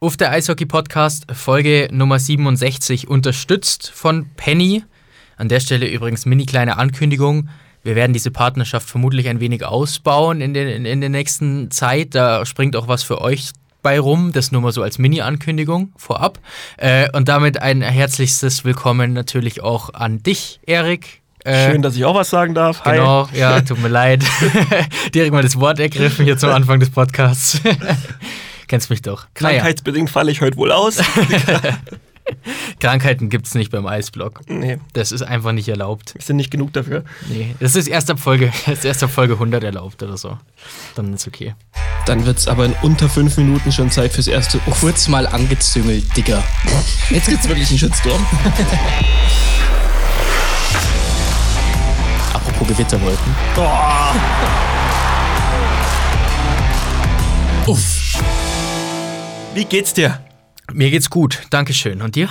[0.00, 4.84] Auf der Eishockey Podcast Folge Nummer 67 unterstützt von Penny.
[5.36, 7.48] An der Stelle übrigens mini kleine Ankündigung.
[7.82, 12.14] Wir werden diese Partnerschaft vermutlich ein wenig ausbauen in, den, in, in der nächsten Zeit.
[12.14, 13.50] Da springt auch was für euch
[13.82, 14.30] bei rum.
[14.30, 16.38] Das nur mal so als Mini-Ankündigung vorab.
[16.76, 21.22] Äh, und damit ein herzlichstes Willkommen natürlich auch an dich, Erik.
[21.42, 22.84] Äh, Schön, dass ich auch was sagen darf.
[22.84, 22.98] Hi.
[22.98, 24.22] Genau, ja, tut mir leid.
[25.12, 27.60] Direkt mal das Wort ergriffen hier zum Anfang des Podcasts.
[28.68, 29.26] Kennst mich doch.
[29.34, 30.98] Krankheitsbedingt falle ich heute wohl aus.
[32.80, 34.42] Krankheiten gibt es nicht beim Eisblock.
[34.48, 34.78] Nee.
[34.92, 36.12] Das ist einfach nicht erlaubt.
[36.14, 37.04] Wir sind nicht genug dafür.
[37.28, 40.36] Nee, das ist erst ab Folge, das ist erst ab Folge 100 erlaubt oder so.
[40.94, 41.54] Dann ist okay.
[42.04, 44.60] Dann wird es aber in unter fünf Minuten schon Zeit fürs erste.
[44.66, 44.72] Oh.
[44.80, 46.44] Kurz mal angezüngelt, Digga.
[47.10, 48.24] Jetzt gibt's wirklich einen Shitstorm.
[52.34, 53.34] Apropos Gewitterwolken.
[53.54, 54.14] Boah.
[57.66, 57.97] Uff.
[59.54, 60.20] Wie geht's dir?
[60.72, 62.02] Mir geht's gut, Dankeschön.
[62.02, 62.28] Und dir?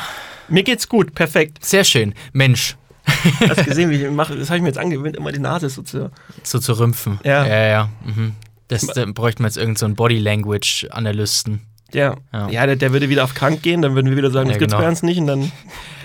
[0.48, 1.64] Mir geht's gut, perfekt.
[1.64, 2.14] Sehr schön.
[2.34, 2.78] Mensch.
[3.06, 4.36] Hast du gesehen, wie ich mache?
[4.36, 6.12] Das habe ich mir jetzt angewöhnt, immer die Nase so zu.
[6.44, 7.20] So zu rümpfen.
[7.24, 7.46] Ja.
[7.46, 7.90] Ja, ja.
[8.06, 8.36] Mhm.
[8.68, 11.62] Das da bräuchten wir jetzt irgendeinen so Body Language Analysten.
[11.94, 14.50] Ja, ja, ja der, der, würde wieder auf krank gehen, dann würden wir wieder sagen,
[14.50, 14.84] das ja, gibt's genau.
[14.84, 15.52] bei uns nicht und dann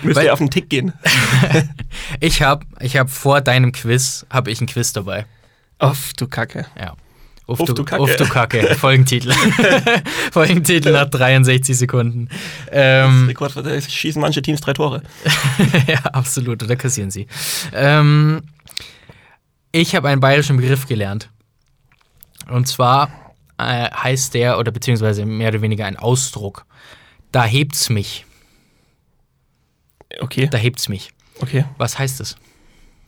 [0.01, 0.93] müsste er auf den Tick gehen.
[2.21, 5.25] ich habe ich hab vor deinem Quiz, habe ich ein Quiz dabei.
[5.79, 6.65] Uff, du Kacke.
[6.79, 6.95] Ja.
[7.45, 8.01] Uff, Uff, du, Kacke.
[8.01, 8.75] Uff, du Kacke.
[8.79, 9.33] Folgentitel.
[10.31, 12.29] Folgentitel nach 63 Sekunden.
[12.71, 13.53] Ähm, Rekord,
[13.89, 15.03] schießen manche Teams drei Tore.
[15.87, 16.63] ja, absolut.
[16.63, 17.27] Oder kassieren sie.
[17.73, 18.43] Ähm,
[19.73, 21.29] ich habe einen bayerischen Begriff gelernt.
[22.49, 23.09] Und zwar
[23.57, 26.65] äh, heißt der, oder beziehungsweise mehr oder weniger ein Ausdruck.
[27.33, 28.25] Da hebt's mich.
[30.19, 30.47] Okay.
[30.49, 31.11] Da hebt's mich.
[31.41, 31.65] Okay.
[31.77, 32.37] Was heißt das?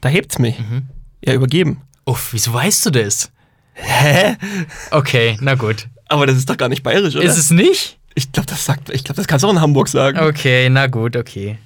[0.02, 0.60] Da hebt's mich.
[0.60, 0.88] Mhm.
[1.24, 1.82] Ja, übergeben.
[2.06, 3.32] Uff, wieso weißt du das?
[3.76, 4.38] Hä?
[4.92, 5.88] Okay, na gut.
[6.08, 7.26] Aber das ist doch gar nicht bayerisch, oder?
[7.26, 7.98] Ist es nicht?
[8.16, 10.20] Ich glaube, das sagt, ich glaube, das kannst du auch in Hamburg sagen.
[10.20, 11.58] Okay, na gut, okay.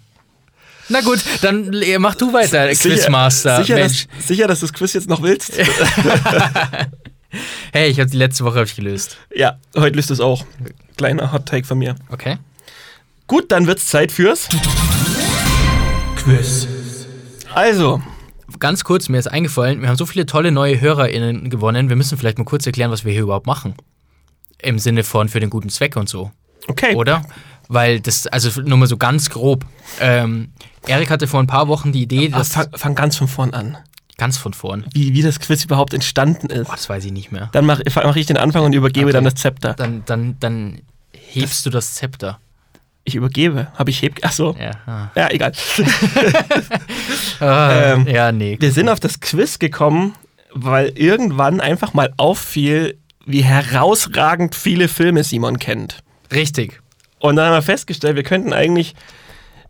[0.90, 3.64] Na gut, dann mach du weiter, sicher, Quizmaster.
[3.64, 5.54] Sicher dass, sicher, dass du das Quiz jetzt noch willst?
[7.72, 9.18] hey, ich habe die letzte Woche ich gelöst.
[9.34, 10.44] Ja, heute löst es auch.
[10.98, 11.94] Kleiner Hot Take von mir.
[12.10, 12.38] Okay.
[13.28, 14.50] Gut, dann wird's Zeit fürs
[16.16, 16.68] Quiz.
[17.54, 18.02] Also,
[18.60, 21.90] ganz kurz, mir ist eingefallen, wir haben so viele tolle neue HörerInnen gewonnen.
[21.90, 23.76] Wir müssen vielleicht mal kurz erklären, was wir hier überhaupt machen.
[24.62, 26.32] Im Sinne von für den guten Zweck und so.
[26.68, 26.96] Okay.
[26.96, 27.24] Oder?
[27.68, 29.66] Weil das, also nur mal so ganz grob.
[30.00, 30.52] Ähm,
[30.88, 32.54] Erik hatte vor ein paar Wochen die Idee, dass.
[32.54, 33.78] Fang, fang, ganz von vorn an.
[34.18, 34.86] Ganz von vorn.
[34.94, 36.68] Wie, wie das Quiz überhaupt entstanden ist.
[36.68, 37.50] Boah, das weiß ich nicht mehr.
[37.54, 39.14] Dann mache mach ich den Anfang und übergebe okay.
[39.14, 39.74] dann das Zepter.
[39.76, 40.82] Dann, dann, dann
[41.14, 42.40] hebst das, du das Zepter.
[43.10, 43.70] Ich übergebe.
[43.74, 44.24] Habe ich heb.
[44.24, 44.56] Achso.
[44.60, 45.08] Ja, ah.
[45.16, 45.52] ja egal.
[47.40, 48.56] ah, ähm, ja, nee.
[48.60, 50.14] Wir sind auf das Quiz gekommen,
[50.54, 56.04] weil irgendwann einfach mal auffiel, wie herausragend viele Filme Simon kennt.
[56.32, 56.80] Richtig.
[57.18, 58.94] Und dann haben wir festgestellt, wir könnten eigentlich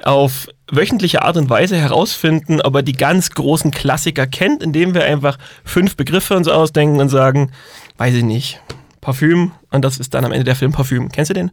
[0.04, 5.06] auf wöchentliche Art und Weise herausfinden, ob er die ganz großen Klassiker kennt, indem wir
[5.06, 7.52] einfach fünf Begriffe uns ausdenken und sagen,
[7.98, 8.60] weiß ich nicht,
[9.00, 11.10] Parfüm und das ist dann am Ende der Film Parfüm.
[11.10, 11.52] Kennst du den?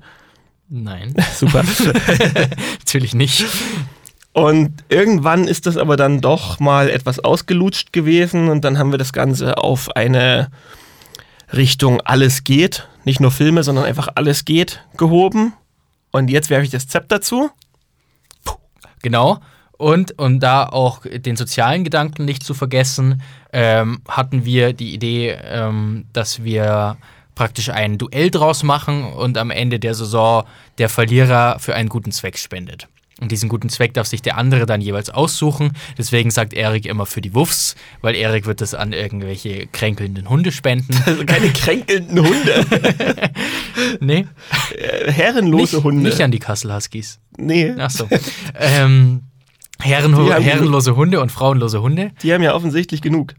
[0.68, 1.14] Nein.
[1.34, 1.64] Super.
[2.78, 3.46] Natürlich nicht.
[4.32, 8.98] Und irgendwann ist das aber dann doch mal etwas ausgelutscht gewesen und dann haben wir
[8.98, 10.50] das Ganze auf eine
[11.52, 15.54] Richtung alles geht, nicht nur Filme, sondern einfach alles geht gehoben.
[16.10, 17.50] Und jetzt werfe ich das Zept dazu.
[19.02, 19.38] Genau.
[19.78, 23.22] Und um da auch den sozialen Gedanken nicht zu vergessen,
[23.52, 26.96] ähm, hatten wir die Idee, ähm, dass wir
[27.36, 30.44] praktisch ein Duell draus machen und am Ende der Saison
[30.78, 32.88] der Verlierer für einen guten Zweck spendet.
[33.18, 35.72] Und diesen guten Zweck darf sich der andere dann jeweils aussuchen.
[35.96, 40.52] Deswegen sagt Erik immer für die Wuffs, weil Erik wird das an irgendwelche kränkelnden Hunde
[40.52, 40.94] spenden.
[41.06, 42.66] Also keine kränkelnden Hunde.
[44.00, 44.26] nee.
[44.76, 46.02] Äh, herrenlose nicht, Hunde.
[46.02, 47.20] Nicht an die Kassel Huskies.
[47.38, 47.70] Nee.
[47.78, 48.06] Achso.
[48.54, 49.22] ähm,
[49.80, 52.10] Herrenho herrenlose Hunde und frauenlose Hunde.
[52.22, 53.34] Die haben ja offensichtlich genug.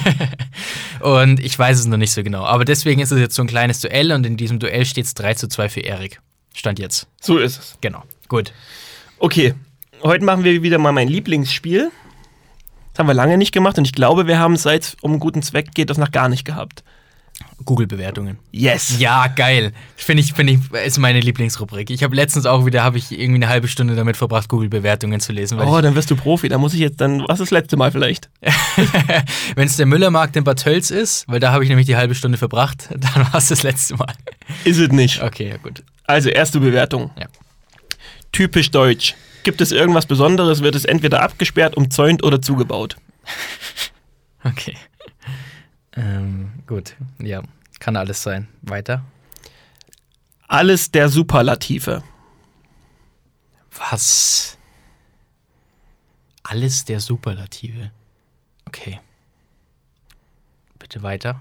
[1.00, 2.44] und ich weiß es noch nicht so genau.
[2.44, 5.14] Aber deswegen ist es jetzt so ein kleines Duell und in diesem Duell steht es
[5.14, 6.20] 3 zu 2 für Erik.
[6.54, 7.08] Stand jetzt.
[7.20, 7.78] So ist es.
[7.80, 8.02] Genau.
[8.28, 8.52] Gut.
[9.18, 9.54] Okay.
[10.02, 11.90] Heute machen wir wieder mal mein Lieblingsspiel.
[12.92, 15.20] Das haben wir lange nicht gemacht und ich glaube, wir haben es seit um einen
[15.20, 16.84] guten Zweck geht das noch gar nicht gehabt.
[17.64, 18.38] Google-Bewertungen.
[18.50, 18.98] Yes.
[18.98, 19.72] Ja, geil.
[19.96, 21.90] Finde ich, finde ich, ist meine Lieblingsrubrik.
[21.90, 25.32] Ich habe letztens auch wieder, habe ich irgendwie eine halbe Stunde damit verbracht, Google-Bewertungen zu
[25.32, 25.58] lesen.
[25.60, 26.48] Oh, dann wirst du Profi.
[26.48, 28.30] Da muss ich jetzt dann, was ist das letzte Mal vielleicht?
[29.54, 32.14] Wenn es der Müllermarkt in Bad Tölz ist, weil da habe ich nämlich die halbe
[32.14, 34.12] Stunde verbracht, dann war es das letzte Mal.
[34.64, 35.22] Ist es nicht.
[35.22, 35.82] Okay, ja gut.
[36.04, 37.10] Also, erste Bewertung.
[37.18, 37.26] Ja.
[38.32, 39.14] Typisch deutsch.
[39.44, 42.96] Gibt es irgendwas Besonderes, wird es entweder abgesperrt, umzäunt oder zugebaut.
[44.44, 44.76] okay.
[45.94, 47.42] Ähm, gut, ja,
[47.78, 48.48] kann alles sein.
[48.62, 49.04] Weiter.
[50.48, 52.02] Alles der Superlative.
[53.70, 54.58] Was?
[56.42, 57.90] Alles der Superlative.
[58.66, 59.00] Okay.
[60.78, 61.40] Bitte weiter.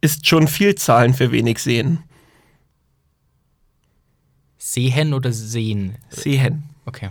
[0.00, 2.04] Ist schon Vielzahlen für wenig sehen.
[4.58, 5.96] Sehen oder sehen?
[6.10, 6.70] Sehen.
[6.84, 7.10] Okay.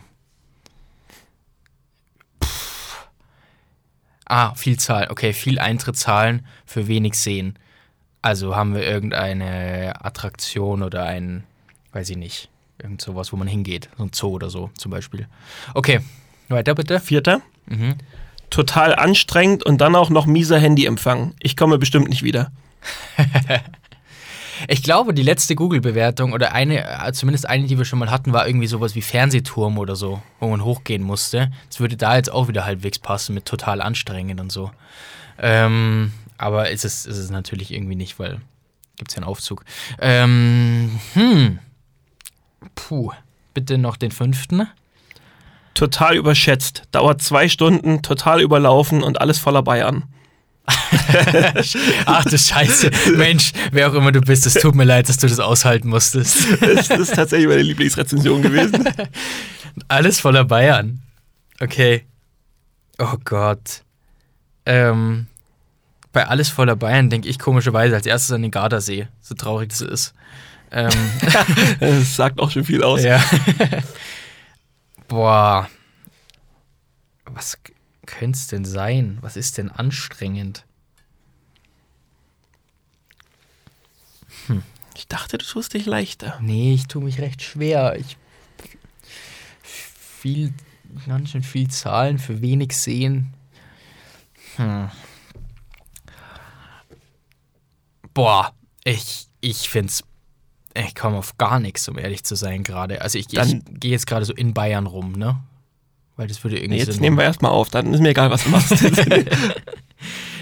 [4.26, 5.08] Ah, Vielzahl.
[5.10, 7.58] Okay, viel Eintritt zahlen für wenig sehen.
[8.22, 11.44] Also haben wir irgendeine Attraktion oder ein,
[11.94, 12.50] weiß ich nicht,
[12.82, 13.90] irgend sowas, wo man hingeht.
[13.98, 15.28] So ein Zoo oder so zum Beispiel.
[15.76, 16.00] Okay,
[16.50, 17.00] weiter bitte.
[17.00, 17.42] Vierter.
[17.68, 17.96] Mhm.
[18.50, 21.36] Total anstrengend und dann auch noch mieser Handyempfang.
[21.40, 22.52] Ich komme bestimmt nicht wieder.
[24.68, 28.34] Ich glaube, die letzte Google-Bewertung oder eine, äh, zumindest eine, die wir schon mal hatten,
[28.34, 31.52] war irgendwie sowas wie Fernsehturm oder so, wo man hochgehen musste.
[31.70, 34.72] Das würde da jetzt auch wieder halbwegs passen mit total anstrengend und so.
[35.38, 38.42] Ähm, aber ist es, ist es natürlich irgendwie nicht, weil
[38.98, 39.64] gibt es ja einen Aufzug.
[40.00, 41.60] Ähm, hm.
[42.76, 43.12] Puh.
[43.54, 44.68] Bitte noch den fünften.
[45.74, 46.84] Total überschätzt.
[46.92, 50.04] Dauert zwei Stunden, total überlaufen und alles voller Bayern.
[52.06, 52.90] Ach du Scheiße.
[53.16, 56.38] Mensch, wer auch immer du bist, es tut mir leid, dass du das aushalten musstest.
[56.62, 58.84] Das ist tatsächlich meine Lieblingsrezension gewesen.
[59.88, 61.02] Alles voller Bayern.
[61.60, 62.06] Okay.
[62.98, 63.84] Oh Gott.
[64.66, 65.28] Ähm,
[66.12, 69.08] bei Alles voller Bayern denke ich komischerweise als erstes an den Gardasee.
[69.22, 70.14] So traurig das ist.
[70.72, 70.90] Ähm,
[71.80, 73.04] Das sagt auch schon viel aus.
[73.04, 73.24] ja.
[75.08, 75.70] Boah.
[77.26, 77.58] Was
[78.06, 79.18] könnte es denn sein?
[79.22, 80.66] Was ist denn anstrengend?
[84.96, 86.40] Ich dachte, du tust dich leichter.
[86.42, 87.98] Nee, ich tue mich recht schwer.
[88.00, 88.18] Ich
[89.62, 90.54] viel,
[91.06, 93.34] ganz schön viel Zahlen für wenig sehen.
[94.56, 94.90] Hm.
[98.14, 98.54] Boah,
[98.84, 100.04] ich, ich find's.
[100.74, 103.02] Ich komme auf gar nichts, um ehrlich zu sein, gerade.
[103.02, 105.42] Also ich, ich gehe jetzt gerade so in Bayern rum, ne?
[106.18, 108.32] Weil das würde irgendwie Nee, jetzt Sinn nehmen wir erstmal auf, dann ist mir egal,
[108.32, 108.74] was du machst.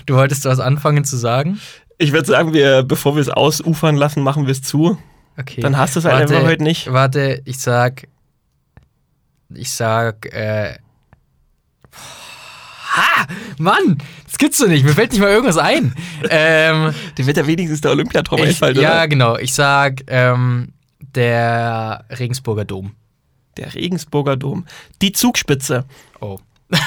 [0.05, 1.61] Du wolltest was anfangen zu sagen?
[1.97, 4.97] ich würde sagen, wir, bevor wir es ausufern lassen, machen wir es zu.
[5.37, 5.61] Okay.
[5.61, 6.91] Dann hast du es halt einfach heute nicht.
[6.91, 8.07] Warte, ich sag.
[9.53, 10.77] Ich sag, äh.
[12.95, 13.25] Ha!
[13.57, 13.97] Mann!
[14.25, 14.83] Das gibt's doch nicht.
[14.83, 15.95] Mir fällt nicht mal irgendwas ein.
[16.29, 19.07] ähm, Dir wird ja wenigstens der Olympiatraum einfallen, ja, oder?
[19.07, 19.37] genau.
[19.37, 22.91] Ich sag, ähm, der Regensburger Dom.
[23.57, 24.65] Der Regensburger Dom.
[25.01, 25.85] Die Zugspitze.
[26.21, 26.39] Oh.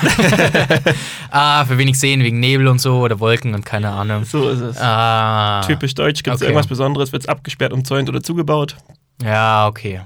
[1.30, 4.24] ah, für wenig sehen, wegen Nebel und so oder Wolken und keine Ahnung.
[4.24, 4.76] So ist es.
[4.78, 5.62] Ah.
[5.66, 6.22] Typisch deutsch.
[6.22, 6.50] Gibt es Okay.
[6.50, 7.12] irgendwas Besonderes?
[7.12, 8.76] Wird es abgesperrt, umzäunt oder zugebaut?
[9.22, 10.00] Ja, okay.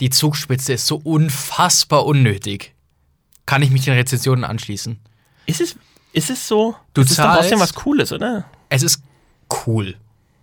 [0.00, 2.74] Die Zugspitze ist so unfassbar unnötig.
[3.46, 4.98] Kann ich mich den Rezensionen anschließen?
[5.46, 5.76] Ist es,
[6.12, 6.74] ist es so?
[6.94, 8.44] Du das ist doch trotzdem zahlst- was Cooles, oder?
[8.68, 9.02] Es ist
[9.66, 9.96] cool.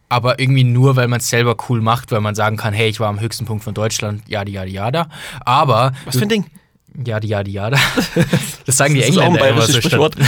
[0.09, 3.00] Aber irgendwie nur, weil man es selber cool macht, weil man sagen kann, hey, ich
[3.00, 5.09] war am höchsten Punkt von Deutschland, jada, jada, jada.
[5.42, 5.92] Aber.
[6.06, 6.45] Was für ein Ding?
[7.04, 7.77] Jada, jada, jada.
[8.65, 9.74] Das sagen die Das ist auch ein Engländer immer so.
[9.74, 10.15] Sprichwort.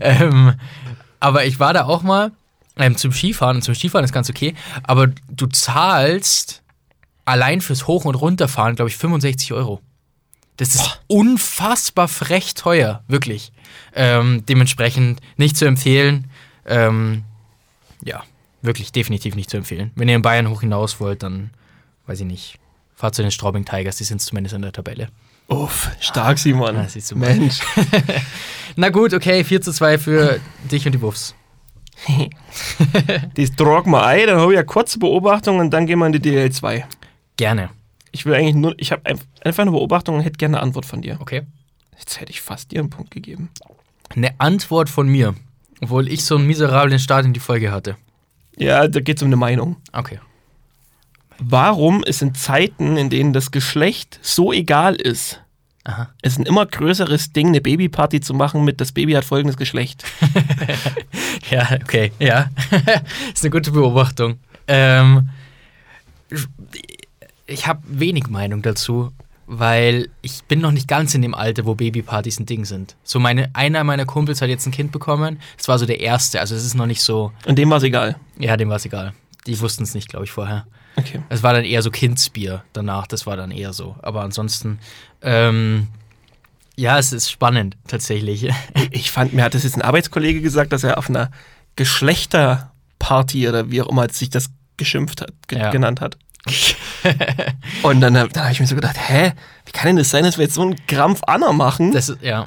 [0.00, 0.54] Ähm,
[1.20, 2.32] aber ich war da auch mal
[2.76, 4.54] ähm, zum Skifahren und zum Skifahren ist ganz okay.
[4.82, 6.62] Aber du zahlst
[7.24, 9.80] allein fürs Hoch- und Runterfahren, glaube ich, 65 Euro.
[10.56, 13.52] Das ist unfassbar frech teuer, wirklich.
[13.94, 16.30] Ähm, dementsprechend nicht zu empfehlen.
[16.66, 17.24] Ähm,
[18.06, 18.22] ja,
[18.62, 19.90] wirklich definitiv nicht zu empfehlen.
[19.94, 21.50] Wenn ihr in Bayern hoch hinaus wollt, dann
[22.06, 22.58] weiß ich nicht.
[22.94, 25.08] Fahrt zu den Straubing Tigers, die sind zumindest in der Tabelle.
[25.48, 26.76] Uff, stark, Simon.
[26.76, 27.34] Ah, siehst du mal.
[27.34, 27.60] Mensch.
[28.76, 31.34] Na gut, okay, 4 zu 2 für dich und die Buffs.
[33.34, 36.12] Das trag mal ein, dann habe ich eine kurze Beobachtung und dann gehen wir in
[36.12, 36.84] die DL2.
[37.36, 37.70] Gerne.
[38.12, 41.02] Ich will eigentlich nur, ich habe einfach eine Beobachtung und hätte gerne eine Antwort von
[41.02, 41.18] dir.
[41.20, 41.42] Okay.
[41.98, 43.50] Jetzt hätte ich fast dir einen Punkt gegeben.
[44.14, 45.34] Eine Antwort von mir,
[45.80, 47.96] obwohl ich so einen miserablen Start in die Folge hatte.
[48.56, 49.76] Ja, da geht es um eine Meinung.
[49.92, 50.18] Okay.
[51.38, 55.42] Warum ist in Zeiten, in denen das Geschlecht so egal ist,
[55.84, 56.08] Aha.
[56.22, 60.04] es ein immer größeres Ding, eine Babyparty zu machen mit das Baby hat folgendes Geschlecht?
[61.50, 62.50] Ja, okay, ja.
[63.32, 64.38] ist eine gute Beobachtung.
[64.66, 65.28] Ähm,
[67.46, 69.12] ich habe wenig Meinung dazu,
[69.46, 72.96] weil ich bin noch nicht ganz in dem Alter, wo Babypartys ein Ding sind.
[73.04, 75.40] So meine, einer meiner Kumpels hat jetzt ein Kind bekommen.
[75.56, 76.40] Das war so der erste.
[76.40, 77.32] Also es ist noch nicht so.
[77.46, 78.16] Und dem war es egal.
[78.38, 79.12] Ja, dem war es egal.
[79.46, 80.66] Die wussten es nicht, glaube ich, vorher.
[80.96, 81.20] Okay.
[81.28, 83.96] Es war dann eher so Kindsbier danach, das war dann eher so.
[84.02, 84.78] Aber ansonsten,
[85.22, 85.88] ähm,
[86.74, 88.48] ja, es ist spannend tatsächlich.
[88.90, 91.30] Ich fand, mir hat das jetzt ein Arbeitskollege gesagt, dass er auf einer
[91.76, 95.70] Geschlechterparty oder wie auch immer sich das geschimpft hat, ge Ja.
[95.70, 96.16] genannt hat.
[97.82, 99.32] Und dann, dann habe ich mir so gedacht, hä,
[99.64, 101.92] wie kann denn das sein, dass wir jetzt so einen Krampf Anna machen?
[101.92, 102.46] Das ist, ja.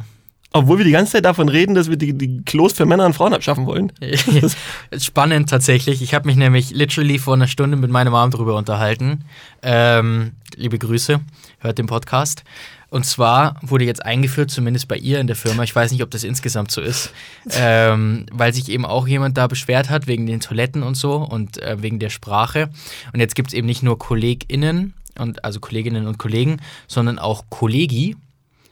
[0.52, 3.14] Obwohl wir die ganze Zeit davon reden, dass wir die, die Klos für Männer und
[3.14, 3.92] Frauen abschaffen wollen.
[4.98, 6.02] Spannend tatsächlich.
[6.02, 9.26] Ich habe mich nämlich literally vor einer Stunde mit meiner Mom drüber unterhalten.
[9.62, 11.20] Ähm, liebe Grüße,
[11.60, 12.44] hört den Podcast.
[12.90, 16.10] Und zwar wurde jetzt eingeführt, zumindest bei ihr in der Firma, ich weiß nicht, ob
[16.10, 17.12] das insgesamt so ist,
[17.52, 21.62] ähm, weil sich eben auch jemand da beschwert hat wegen den Toiletten und so und
[21.62, 22.70] äh, wegen der Sprache.
[23.14, 27.46] Und jetzt gibt es eben nicht nur KollegInnen, und, also Kolleginnen und Kollegen, sondern auch
[27.50, 28.16] Kollegi,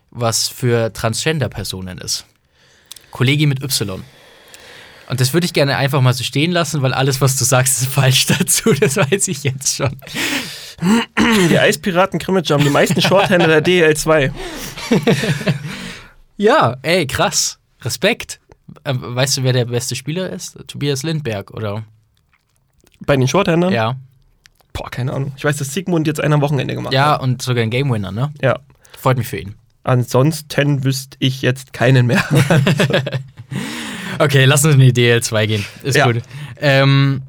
[0.09, 2.25] was für Transgender-Personen ist.
[3.11, 4.03] Kollegi mit Y.
[5.09, 7.81] Und das würde ich gerne einfach mal so stehen lassen, weil alles, was du sagst,
[7.81, 8.73] ist falsch dazu.
[8.73, 9.95] Das weiß ich jetzt schon.
[11.49, 14.31] Die Eispiraten Krimitsch haben die meisten Shorthänder der DL2.
[16.37, 17.59] ja, ey, krass.
[17.81, 18.39] Respekt.
[18.85, 20.57] Ähm, weißt du, wer der beste Spieler ist?
[20.67, 21.83] Tobias Lindberg, oder?
[22.99, 23.73] Bei den Shorthändern?
[23.73, 23.95] Ja.
[24.73, 25.31] Boah, keine Ahnung.
[25.35, 27.19] Ich weiß, dass Sigmund jetzt einen am Wochenende gemacht ja, hat.
[27.19, 28.31] Ja, und sogar ein Game Winner, ne?
[28.41, 28.59] Ja.
[28.99, 29.55] Freut mich für ihn.
[29.83, 32.23] Ansonsten wüsste ich jetzt keinen mehr.
[34.19, 35.65] okay, lass uns in die DL2 gehen.
[35.83, 36.05] Ist Ja.
[36.05, 36.21] gut.
[36.59, 37.23] Ähm,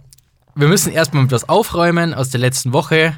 [0.54, 3.16] wir müssen erstmal mit was aufräumen aus der letzten Woche.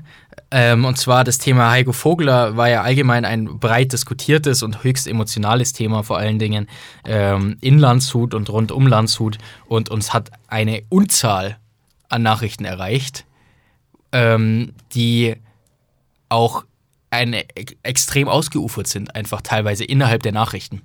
[0.50, 5.06] Ähm, und zwar das Thema Heiko Vogler war ja allgemein ein breit diskutiertes und höchst
[5.06, 6.68] emotionales Thema, vor allen Dingen
[7.04, 9.38] ähm, in Landshut und rund um Landshut.
[9.66, 11.56] Und uns hat eine Unzahl
[12.08, 13.24] an Nachrichten erreicht,
[14.12, 15.36] ähm, die
[16.28, 16.64] auch
[17.10, 20.82] eine, ex- extrem ausgeufert sind, einfach teilweise innerhalb der Nachrichten.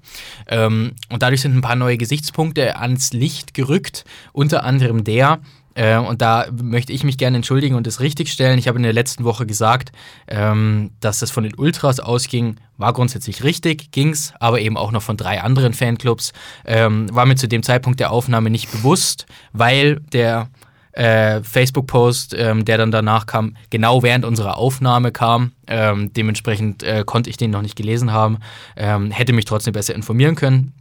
[0.47, 5.39] Ähm, und dadurch sind ein paar neue Gesichtspunkte ans Licht gerückt, unter anderem der,
[5.75, 8.58] äh, und da möchte ich mich gerne entschuldigen und es richtigstellen.
[8.58, 9.91] Ich habe in der letzten Woche gesagt,
[10.27, 15.03] ähm, dass das von den Ultras ausging, war grundsätzlich richtig, ging's, aber eben auch noch
[15.03, 16.34] von drei anderen Fanclubs.
[16.65, 20.50] Ähm, war mir zu dem Zeitpunkt der Aufnahme nicht bewusst, weil der
[20.94, 25.51] äh, Facebook-Post, ähm, der dann danach kam, genau während unserer Aufnahme kam.
[25.67, 28.39] Ähm, dementsprechend äh, konnte ich den noch nicht gelesen haben.
[28.77, 30.74] Ähm, hätte mich trotzdem besser informieren können.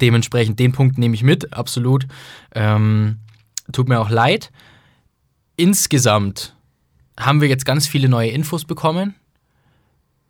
[0.00, 2.06] Dementsprechend den Punkt nehme ich mit, absolut.
[2.54, 3.18] Ähm,
[3.72, 4.50] tut mir auch leid.
[5.56, 6.54] Insgesamt
[7.18, 9.14] haben wir jetzt ganz viele neue Infos bekommen.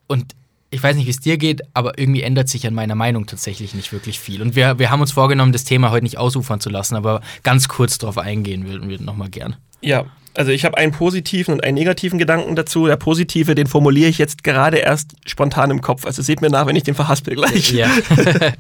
[0.07, 0.35] Und
[0.71, 3.75] ich weiß nicht, wie es dir geht, aber irgendwie ändert sich an meiner Meinung tatsächlich
[3.75, 4.41] nicht wirklich viel.
[4.41, 7.69] Und wir, wir haben uns vorgenommen, das Thema heute nicht ausufern zu lassen, aber ganz
[7.69, 9.57] kurz darauf eingehen würden wir nochmal gern.
[9.83, 12.87] Ja, also ich habe einen positiven und einen negativen Gedanken dazu.
[12.87, 16.07] Der positive, den formuliere ich jetzt gerade erst spontan im Kopf.
[16.07, 17.73] Also seht mir nach, wenn ich den verhaspel gleich.
[17.73, 17.91] Ja.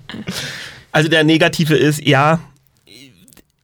[0.94, 2.38] Also der negative ist, ja,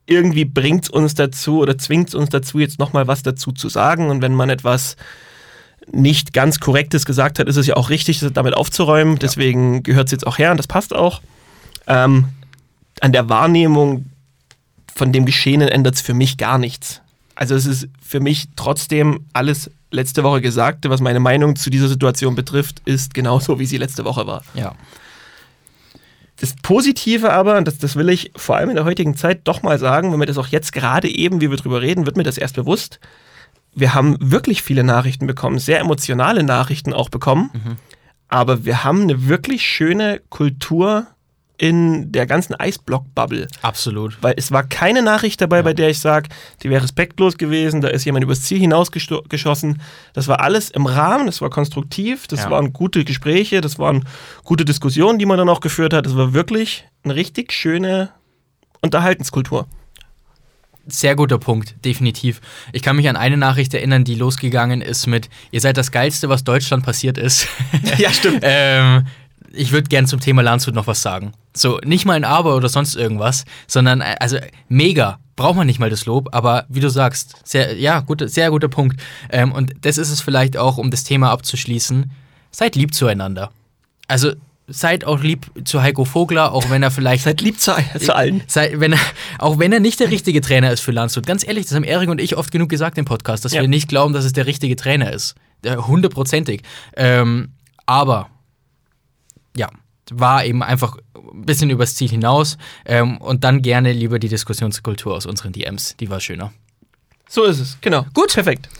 [0.09, 3.69] irgendwie bringt es uns dazu oder zwingt es uns dazu, jetzt nochmal was dazu zu
[3.69, 4.11] sagen.
[4.11, 4.97] Und wenn man etwas
[5.87, 9.19] nicht ganz Korrektes gesagt hat, ist es ja auch richtig, damit aufzuräumen.
[9.19, 11.21] Deswegen gehört es jetzt auch her und das passt auch.
[11.87, 12.29] Ähm,
[13.01, 14.07] an der Wahrnehmung
[14.95, 17.01] von dem Geschehenen ändert es für mich gar nichts.
[17.35, 21.89] Also es ist für mich trotzdem alles letzte Woche Gesagte, was meine Meinung zu dieser
[21.89, 24.43] Situation betrifft, ist genauso, wie sie letzte Woche war.
[24.55, 24.75] ja.
[26.41, 29.63] Das Positive aber, und das, das will ich vor allem in der heutigen Zeit doch
[29.63, 32.23] mal sagen, wenn wir das auch jetzt gerade eben, wie wir drüber reden, wird mir
[32.23, 33.01] das erst bewusst.
[33.75, 37.51] Wir haben wirklich viele Nachrichten bekommen, sehr emotionale Nachrichten auch bekommen,
[38.29, 41.07] aber wir haben eine wirklich schöne Kultur
[41.59, 43.49] in der ganzen Eisblock-Bubble.
[43.63, 44.17] Absolut.
[44.23, 46.29] Weil es war keine Nachricht dabei, bei der ich sage,
[46.63, 49.83] die wäre respektlos gewesen, da ist jemand übers Ziel hinausgeschossen.
[50.13, 52.51] Das war alles im Rahmen, das war konstruktiv, das Ja.
[52.51, 54.05] waren gute Gespräche, das waren
[54.45, 56.07] gute Diskussionen, die man dann auch geführt hat.
[56.07, 58.11] Das war wirklich eine richtig schöne
[58.81, 59.67] Unterhaltenskultur.
[60.87, 62.41] Sehr guter Punkt, definitiv.
[62.73, 66.29] Ich kann mich an eine Nachricht erinnern, die losgegangen ist mit: Ihr seid das Geilste,
[66.31, 67.47] was Deutschland passiert ist.
[67.99, 68.41] Ja, stimmt.
[68.43, 69.07] ähm,
[69.53, 71.33] ich würde gern zum Thema Landshut noch was sagen.
[71.57, 74.39] So, nicht mal ein Aber oder sonst irgendwas, sondern äh, also
[74.69, 75.19] mega.
[75.37, 78.67] Braucht man nicht mal das Lob, aber wie du sagst, sehr, ja, gut, sehr guter
[78.69, 79.01] Punkt.
[79.31, 82.11] Ähm, und das ist es vielleicht auch, um das Thema abzuschließen.
[82.51, 83.51] Seid lieb zueinander.
[84.09, 84.33] Also
[84.67, 88.43] seid auch lieb zu Heiko Vogler, auch wenn er vielleicht Seid lieb zu, zu allen.
[88.49, 88.99] Sei, wenn er,
[89.39, 91.25] auch wenn er nicht der richtige Trainer ist für Landshut.
[91.25, 93.61] Ganz ehrlich, das haben Erik und ich oft genug gesagt im Podcast, dass Ja.
[93.61, 95.37] wir nicht glauben, dass es der richtige Trainer ist.
[95.63, 96.63] Der- Hundertprozentig.
[96.97, 97.53] Ähm,
[97.87, 98.29] aber,
[99.57, 99.69] ja,
[100.11, 102.57] war eben einfach ein bisschen übers Ziel hinaus.
[102.85, 105.97] Ähm, und dann gerne lieber die Diskussionskultur aus unseren DMs.
[105.99, 106.53] Die war schöner.
[107.29, 108.07] So ist es, genau.
[108.15, 108.71] Gut, perfekt.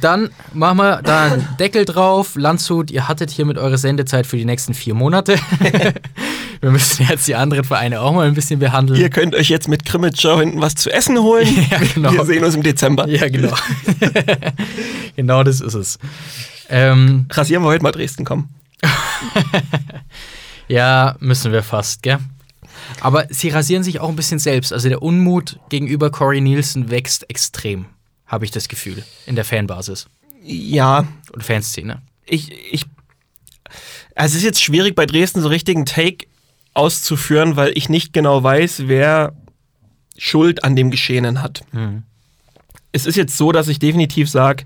[0.00, 2.34] Dann machen wir da einen Deckel drauf.
[2.34, 5.36] Landshut, ihr hattet hiermit eure Sendezeit für die nächsten vier Monate.
[6.60, 8.98] wir müssen jetzt die anderen Vereine auch mal ein bisschen behandeln.
[8.98, 11.46] Ihr könnt euch jetzt mit Krimitschau hinten was zu essen holen.
[11.70, 12.12] Ja, genau.
[12.12, 13.08] Wir sehen uns im Dezember.
[13.08, 13.54] Ja, genau.
[15.16, 15.98] genau das ist es.
[16.68, 18.48] Ähm, Rasieren wir heute mal Dresden kommen.
[20.68, 22.18] ja, müssen wir fast, gell?
[23.00, 24.72] Aber sie rasieren sich auch ein bisschen selbst.
[24.72, 27.86] Also der Unmut gegenüber Corey Nielsen wächst extrem,
[28.26, 30.06] habe ich das Gefühl, in der Fanbasis
[30.42, 32.02] Ja, und Fanszene.
[32.26, 32.84] ich, ich,
[34.14, 36.26] also es ist jetzt schwierig bei Dresden so richtigen Take
[36.74, 39.32] auszuführen, weil ich nicht genau weiß, wer
[40.18, 41.62] Schuld an dem Geschehenen hat.
[41.72, 42.02] Mhm.
[42.92, 44.64] Es ist jetzt so, dass ich definitiv sage,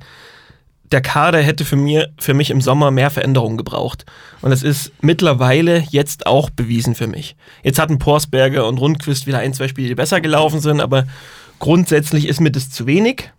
[0.93, 4.07] der Kader hätte für, mir, für mich im Sommer mehr Veränderungen gebraucht.
[4.41, 7.37] Und es ist mittlerweile jetzt auch bewiesen für mich.
[7.63, 11.07] Jetzt hatten Porsberger und Rundquist wieder ein, zwei Spiele, die besser gelaufen sind, aber
[11.59, 13.31] grundsätzlich ist mir das zu wenig.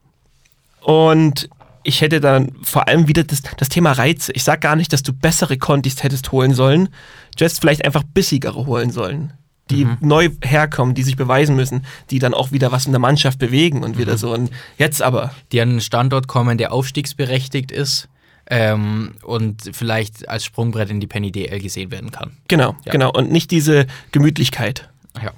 [0.81, 1.49] Und
[1.83, 4.31] ich hätte dann vor allem wieder das, das Thema Reize.
[4.33, 6.89] Ich sage gar nicht, dass du bessere Contis hättest holen sollen.
[7.37, 9.33] Hättest vielleicht einfach bissigere holen sollen.
[9.69, 9.97] Die Mhm.
[10.01, 13.83] neu herkommen, die sich beweisen müssen, die dann auch wieder was in der Mannschaft bewegen
[13.83, 14.33] und wieder so.
[14.33, 18.09] Und jetzt aber, Die an einen Standort kommen, der aufstiegsberechtigt ist
[18.49, 22.31] ähm, und vielleicht als Sprungbrett in die Penny DL gesehen werden kann.
[22.47, 22.91] genau, Ja.
[22.91, 23.11] genau.
[23.11, 24.89] Und nicht diese Gemütlichkeit.
[25.21, 25.31] Ja.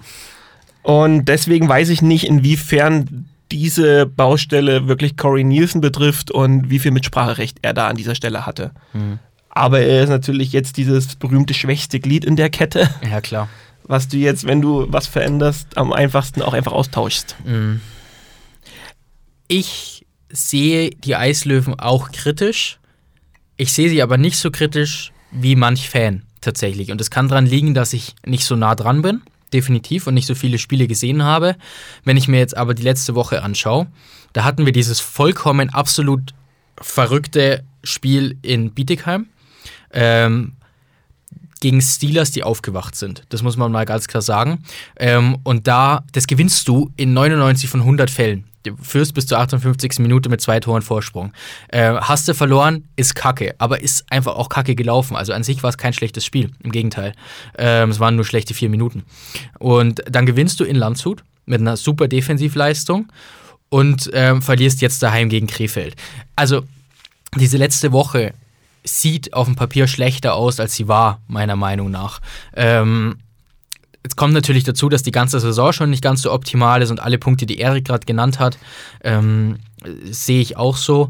[0.84, 6.92] Und deswegen weiß ich nicht, inwiefern diese Baustelle wirklich Corey Nielsen betrifft und wie viel
[6.92, 8.72] Mitspracherecht er da an dieser Stelle hatte.
[8.94, 9.20] Mhm.
[9.50, 13.50] Aber er ist natürlich jetzt dieses berühmte schwächste Glied in der Kette, Ja, klar.
[13.92, 17.36] Was du jetzt, wenn du was veränderst, am einfachsten auch einfach austauschst.
[17.46, 17.82] Mhm.
[19.48, 22.80] Ich sehe die Eislöwen auch kritisch.
[23.58, 26.92] Ich sehe sie aber nicht so kritisch wie manch Fan tatsächlich.
[26.92, 29.22] Und es kann daran liegen, dass ich nicht so nah dran bin,
[29.52, 31.58] definitiv, und nicht so viele Spiele gesehen habe.
[32.06, 33.88] Wenn ich mir jetzt aber die letzte Woche anschaue,
[34.32, 36.34] da hatten wir dieses vollkommen absolut
[36.80, 39.28] verrückte Spiel in Bietigheim.
[39.92, 40.54] Ähm,
[41.62, 43.24] gegen Steelers, die aufgewacht sind.
[43.30, 44.64] Das muss man mal ganz klar sagen.
[44.98, 48.44] Ähm, und da, das gewinnst du in 99 von 100 Fällen.
[48.64, 50.00] Du führst bis zur 58.
[50.00, 51.32] Minute mit zwei Toren Vorsprung.
[51.70, 55.16] Äh, hast du verloren, ist kacke, aber ist einfach auch kacke gelaufen.
[55.16, 57.14] Also an sich war es kein schlechtes Spiel, im Gegenteil.
[57.58, 59.04] Ähm, es waren nur schlechte vier Minuten.
[59.58, 63.12] Und dann gewinnst du in Landshut mit einer super Defensivleistung
[63.70, 65.96] und ähm, verlierst jetzt daheim gegen Krefeld.
[66.36, 66.64] Also
[67.36, 68.34] diese letzte Woche
[68.84, 72.20] sieht auf dem Papier schlechter aus, als sie war, meiner Meinung nach.
[72.56, 73.18] Ähm,
[74.04, 77.00] jetzt kommt natürlich dazu, dass die ganze Saison schon nicht ganz so optimal ist und
[77.00, 78.58] alle Punkte, die Erik gerade genannt hat,
[79.04, 79.58] ähm,
[80.10, 81.10] sehe ich auch so.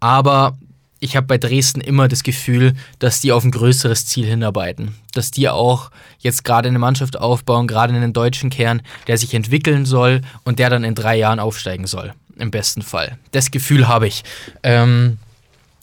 [0.00, 0.56] Aber
[1.00, 4.94] ich habe bei Dresden immer das Gefühl, dass die auf ein größeres Ziel hinarbeiten.
[5.12, 9.86] Dass die auch jetzt gerade eine Mannschaft aufbauen, gerade einen deutschen Kern, der sich entwickeln
[9.86, 12.12] soll und der dann in drei Jahren aufsteigen soll.
[12.36, 13.18] Im besten Fall.
[13.32, 14.22] Das Gefühl habe ich.
[14.62, 15.18] Ähm,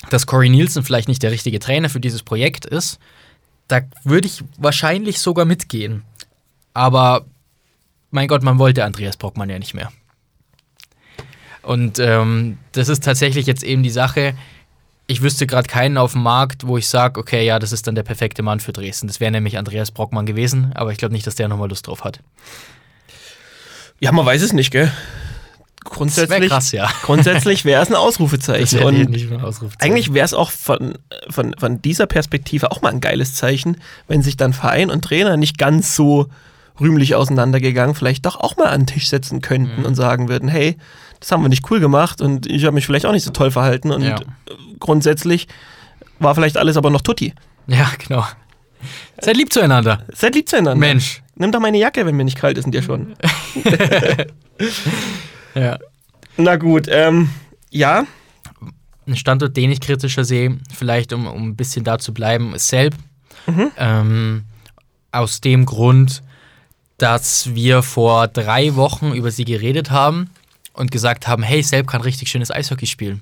[0.10, 3.00] dass Corey Nielsen vielleicht nicht der richtige Trainer für dieses Projekt ist,
[3.68, 6.04] da würde ich wahrscheinlich sogar mitgehen.
[6.74, 7.26] Aber
[8.12, 9.92] mein Gott, man wollte Andreas Brockmann ja nicht mehr.
[11.62, 14.36] Und ähm, das ist tatsächlich jetzt eben die Sache.
[15.08, 17.96] Ich wüsste gerade keinen auf dem Markt, wo ich sage, okay, ja, das ist dann
[17.96, 19.08] der perfekte Mann für Dresden.
[19.08, 22.04] Das wäre nämlich Andreas Brockmann gewesen, aber ich glaube nicht, dass der nochmal Lust drauf
[22.04, 22.20] hat.
[24.00, 24.92] Ja, man weiß es nicht, gell?
[25.86, 26.90] Grundsätzlich, krass, ja.
[27.04, 28.80] grundsätzlich wäre es ein Ausrufezeichen.
[28.80, 29.92] wäre Und nicht mehr Ausrufezeichen.
[29.94, 30.96] eigentlich wäre es auch von,
[31.30, 35.38] von, von dieser Perspektive auch mal ein geiles Zeichen, wenn sich dann Verein und Trainer
[35.38, 36.28] nicht ganz so
[36.82, 39.86] rühmlich auseinandergegangen, vielleicht doch auch mal an den Tisch setzen könnten Mhm.
[39.86, 40.76] und sagen würden, hey,
[41.22, 43.50] das haben wir nicht cool gemacht und ich habe mich vielleicht auch nicht so toll
[43.52, 44.18] verhalten und Ja.
[44.80, 45.48] grundsätzlich
[46.20, 47.34] war vielleicht alles aber noch tutti.
[47.68, 48.26] Ja, genau.
[49.22, 50.04] Seid lieb zueinander.
[50.14, 50.76] Seid lieb zueinander.
[50.80, 51.22] Mensch.
[51.36, 53.16] Nimm doch meine Jacke, wenn mir nicht kalt ist und dir schon.
[55.56, 55.80] Ja.
[56.38, 57.30] Na gut, ähm,
[57.72, 58.06] ja,
[59.08, 62.68] Ein Standort, den ich kritischer sehe, vielleicht um, um ein bisschen da zu bleiben, ist
[62.68, 62.96] Selb.
[63.48, 63.72] Mhm.
[63.78, 64.44] Ähm,
[65.12, 66.24] aus dem Grund,
[66.98, 70.30] dass wir vor drei Wochen über sie geredet haben
[70.74, 73.22] und gesagt haben, hey, Selb kann richtig schönes Eishockey spielen.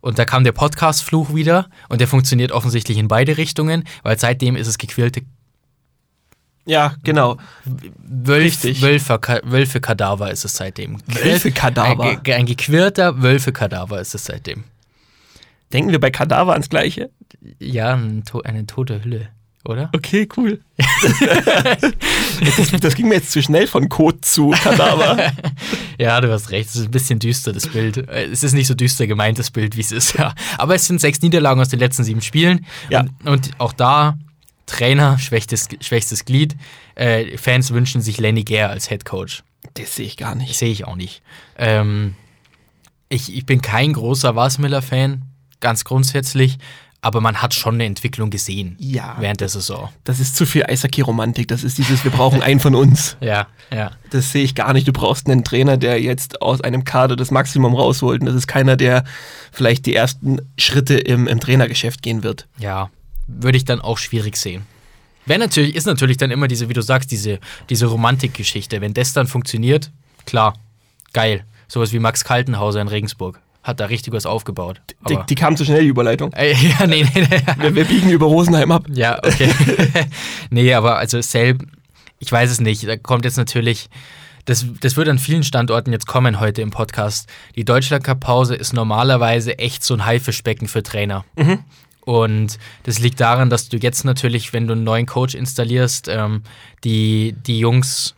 [0.00, 4.56] Und da kam der Podcast-Fluch wieder und der funktioniert offensichtlich in beide Richtungen, weil seitdem
[4.56, 5.22] ist es gequirlte
[6.66, 7.38] ja, genau.
[7.64, 8.82] Wölf, Richtig.
[8.82, 10.98] Wölfe, Wölfe-Kadaver ist es seitdem.
[11.06, 12.02] Wölfe-Kadaver.
[12.04, 14.64] Ein, ge- ein gequirlter Wölfe-Kadaver ist es seitdem.
[15.72, 17.10] Denken wir bei Kadaver ans Gleiche?
[17.58, 19.28] Ja, ein eine tote Hülle,
[19.64, 19.90] oder?
[19.94, 20.60] Okay, cool.
[22.40, 25.32] das, das ging mir jetzt zu schnell von Kot zu Kadaver.
[25.98, 26.68] Ja, du hast recht.
[26.68, 27.96] Es ist ein bisschen düster, das Bild.
[28.10, 30.12] Es ist nicht so düster gemeint, das Bild, wie es ist.
[30.18, 30.34] Ja.
[30.58, 32.66] Aber es sind sechs Niederlagen aus den letzten sieben Spielen.
[32.90, 33.00] Ja.
[33.00, 34.18] Und, und auch da,
[34.66, 36.56] Trainer, schwächstes, schwächstes Glied.
[36.94, 39.42] Äh, Fans wünschen sich Lenny Gare als Head Coach.
[39.74, 40.56] Das sehe ich gar nicht.
[40.56, 41.22] Sehe ich auch nicht.
[41.56, 42.14] Ähm,
[43.08, 45.22] ich, ich bin kein großer Wasmiller-Fan,
[45.60, 46.58] ganz grundsätzlich.
[47.02, 49.16] Aber man hat schon eine Entwicklung gesehen Ja.
[49.20, 49.90] während der Saison.
[50.02, 51.46] Das ist zu viel Eishockey-Romantik.
[51.46, 53.16] Das ist dieses, wir brauchen einen von uns.
[53.20, 53.92] Ja, ja.
[54.10, 54.88] Das sehe ich gar nicht.
[54.88, 58.22] Du brauchst einen Trainer, der jetzt aus einem Kader das Maximum rausholt.
[58.22, 59.04] Und das ist keiner, der
[59.52, 62.48] vielleicht die ersten Schritte im, im Trainergeschäft gehen wird.
[62.58, 62.90] Ja,
[63.26, 64.66] würde ich dann auch schwierig sehen.
[65.26, 68.80] Wäre natürlich, ist natürlich dann immer diese, wie du sagst, diese, diese Romantikgeschichte.
[68.80, 69.90] Wenn das dann funktioniert,
[70.24, 70.54] klar,
[71.12, 71.44] geil.
[71.68, 73.40] Sowas wie Max Kaltenhauser in Regensburg.
[73.64, 74.80] hat da richtig was aufgebaut.
[75.08, 76.32] Die, die kam zu schnell, die Überleitung.
[76.34, 77.42] äh, ja, nee, nee, nee.
[77.58, 78.86] Wir, wir biegen über Rosenheim ab.
[78.92, 79.52] Ja, okay.
[80.50, 81.64] nee, aber also selb,
[82.20, 82.86] ich weiß es nicht.
[82.86, 83.88] Da kommt jetzt natürlich,
[84.44, 87.28] das, das wird an vielen Standorten jetzt kommen heute im Podcast.
[87.56, 91.24] Die Deutschland Cup Pause ist normalerweise echt so ein Haifischbecken für Trainer.
[92.06, 96.42] Und das liegt daran, dass du jetzt natürlich, wenn du einen neuen Coach installierst, ähm,
[96.84, 98.14] die, die Jungs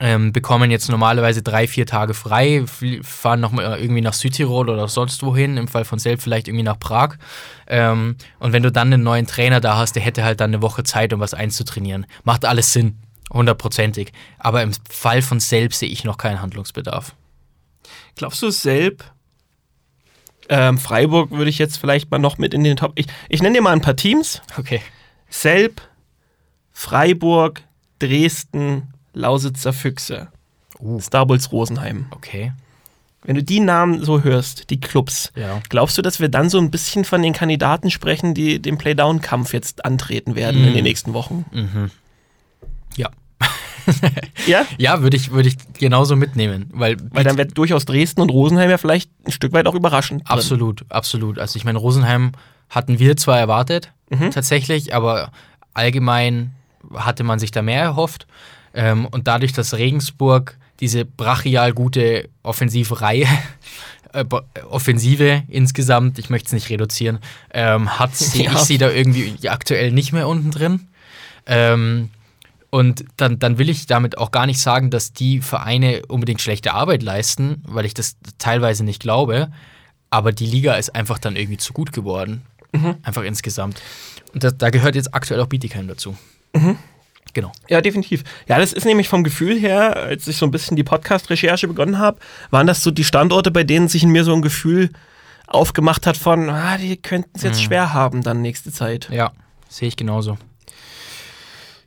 [0.00, 2.64] ähm, bekommen jetzt normalerweise drei, vier Tage frei,
[3.02, 6.80] fahren nochmal irgendwie nach Südtirol oder sonst wohin, im Fall von Selb vielleicht irgendwie nach
[6.80, 7.16] Prag.
[7.66, 10.62] Ähm, und wenn du dann einen neuen Trainer da hast, der hätte halt dann eine
[10.62, 12.06] Woche Zeit, um was einzutrainieren.
[12.24, 12.96] Macht alles Sinn,
[13.30, 14.12] hundertprozentig.
[14.38, 17.14] Aber im Fall von Selb sehe ich noch keinen Handlungsbedarf.
[18.14, 19.04] Glaubst du, Selb,
[20.48, 22.92] ähm, Freiburg würde ich jetzt vielleicht mal noch mit in den Top.
[22.94, 24.42] Ich, ich nenne dir mal ein paar Teams.
[24.58, 24.80] Okay.
[25.30, 25.80] Selb,
[26.72, 27.62] Freiburg,
[27.98, 30.28] Dresden, Lausitzer Füchse,
[30.78, 31.00] Uh.
[31.00, 32.04] Star Bulls Rosenheim.
[32.10, 32.52] Okay.
[33.22, 35.60] Wenn du die Namen so hörst, die Clubs, Ja.
[35.70, 39.52] glaubst du, dass wir dann so ein bisschen von den Kandidaten sprechen, die den Playdown-Kampf
[39.54, 41.46] jetzt antreten werden in den nächsten Wochen?
[41.50, 41.88] Ja.
[44.46, 44.64] Ja?
[44.78, 46.70] Ja, würde ich, würde ich genauso mitnehmen.
[46.72, 50.20] Weil, Weil dann wird durchaus Dresden und Rosenheim ja vielleicht ein Stück weit auch überraschend.
[50.22, 50.36] drin.
[50.38, 51.38] Absolut, absolut.
[51.38, 52.32] Also ich meine, Rosenheim
[52.70, 53.92] hatten wir zwar erwartet,
[54.32, 55.30] tatsächlich, aber
[55.74, 56.52] allgemein
[56.94, 58.26] hatte man sich da mehr erhofft.
[58.74, 63.26] Ähm, und dadurch, dass Regensburg diese brachial gute Offensivreihe,
[64.12, 64.24] äh,
[64.70, 67.18] Offensive insgesamt, ich möchte es nicht reduzieren,
[67.52, 68.52] ähm, hat, sehe Ja.
[68.52, 70.88] ich sie da irgendwie aktuell nicht mehr unten drin.
[71.46, 72.10] Ähm,
[72.70, 76.74] und dann, dann will ich damit auch gar nicht sagen, dass die Vereine unbedingt schlechte
[76.74, 79.50] Arbeit leisten, weil ich das teilweise nicht glaube.
[80.10, 82.42] Aber die Liga ist einfach dann irgendwie zu gut geworden.
[83.02, 83.80] Einfach insgesamt.
[84.34, 86.16] Und das, da gehört jetzt aktuell auch Bietigheim dazu.
[87.32, 87.52] Genau.
[87.68, 88.24] Ja, definitiv.
[88.48, 91.98] Ja, das ist nämlich vom Gefühl her, als ich so ein bisschen die Podcast-Recherche begonnen
[91.98, 92.18] habe,
[92.50, 94.90] waren das so die Standorte, bei denen sich in mir so ein Gefühl
[95.46, 99.08] aufgemacht hat von, ah, die könnten es jetzt schwer haben dann nächste Zeit.
[99.10, 99.32] Ja,
[99.68, 100.38] sehe ich genauso.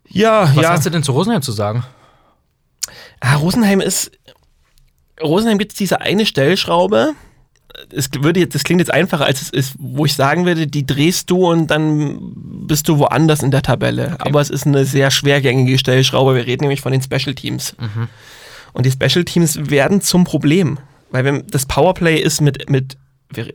[0.09, 0.69] Ja, Was ja.
[0.71, 1.83] hast du denn zu Rosenheim zu sagen?
[3.19, 4.11] Ah, Rosenheim ist.
[5.21, 7.13] Rosenheim gibt es diese eine Stellschraube.
[7.91, 10.85] Es würde jetzt, das klingt jetzt einfacher, als es ist, wo ich sagen würde, die
[10.85, 12.19] drehst du und dann
[12.67, 14.15] bist du woanders in der Tabelle.
[14.19, 16.35] Aber es ist eine sehr schwergängige Stellschraube.
[16.35, 17.75] Wir reden nämlich von den Special Teams.
[18.73, 20.79] Und die Special Teams werden zum Problem.
[21.11, 22.97] Weil wenn das Powerplay ist mit, mit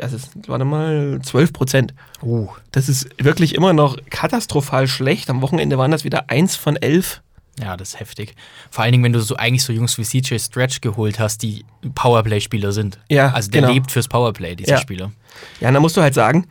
[0.01, 1.95] also warte mal, 12 Prozent.
[2.23, 2.49] Uh.
[2.73, 5.29] Das ist wirklich immer noch katastrophal schlecht.
[5.31, 7.23] Am Wochenende waren das wieder eins von elf.
[7.61, 8.35] Ja, das ist heftig.
[8.71, 11.65] Vor allen Dingen, wenn du so eigentlich so Jungs wie CJ Stretch geholt hast, die
[11.95, 12.99] Powerplay-Spieler sind.
[13.09, 13.73] Ja, Also der genau.
[13.75, 14.79] lebt fürs Powerplay, dieser Ja.
[14.79, 15.13] Spieler.
[15.61, 16.47] Ja, und da musst du halt sagen,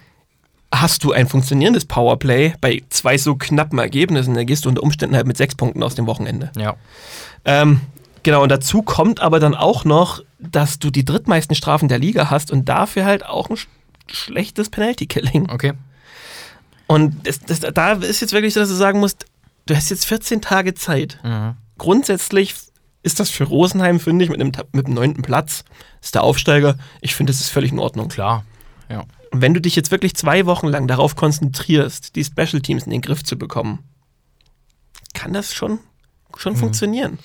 [0.73, 5.15] hast du ein funktionierendes Powerplay bei zwei so knappen Ergebnissen, dann gehst du unter Umständen
[5.15, 6.51] halt mit sechs Punkten aus dem Wochenende.
[6.57, 6.75] Ja.
[7.45, 7.81] Ähm,
[8.23, 12.29] genau, und dazu kommt aber dann auch noch, dass du die drittmeisten Strafen der Liga
[12.29, 13.67] hast und dafür halt auch ein sch
[14.08, 15.49] schlechtes Penalty-Killing.
[15.49, 15.73] Okay.
[16.88, 19.25] Und das, das, da ist jetzt wirklich so, dass du sagen musst,
[19.65, 21.19] du hast jetzt 14 Tage Zeit.
[21.23, 21.56] Mhm.
[21.77, 22.53] Grundsätzlich
[23.01, 25.63] ist das für Rosenheim, finde ich, mit einem, mit dem neunten Platz,
[26.01, 26.77] ist der Aufsteiger.
[27.01, 28.10] Ich finde, das ist völlig in Ordnung.
[28.10, 28.45] Klar.
[28.89, 29.06] Ja.
[29.32, 32.91] Und wenn du dich jetzt wirklich zwei Wochen lang darauf konzentrierst, die Special Teams in
[32.91, 33.79] den Griff zu bekommen,
[35.13, 35.79] kann das schon,
[36.38, 37.19] schon funktionieren.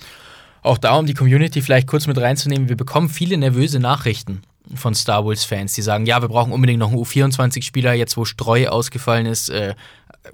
[0.61, 4.41] Auch da, um die Community vielleicht kurz mit reinzunehmen, wir bekommen viele nervöse Nachrichten
[4.75, 8.67] von Star Wars-Fans, die sagen, ja, wir brauchen unbedingt noch einen U24-Spieler, jetzt wo Streu
[8.67, 9.49] ausgefallen ist.
[9.49, 9.73] Äh,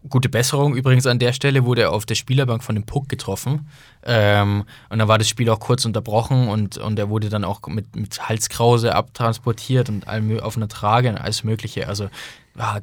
[0.10, 3.70] gute Besserung übrigens an der Stelle, wurde er auf der Spielerbank von dem Puck getroffen.
[4.04, 7.66] Ähm, und dann war das Spiel auch kurz unterbrochen und, und er wurde dann auch
[7.68, 10.08] mit, mit Halskrause abtransportiert und
[10.42, 11.88] auf einer Trage und alles Mögliche.
[11.88, 12.10] Also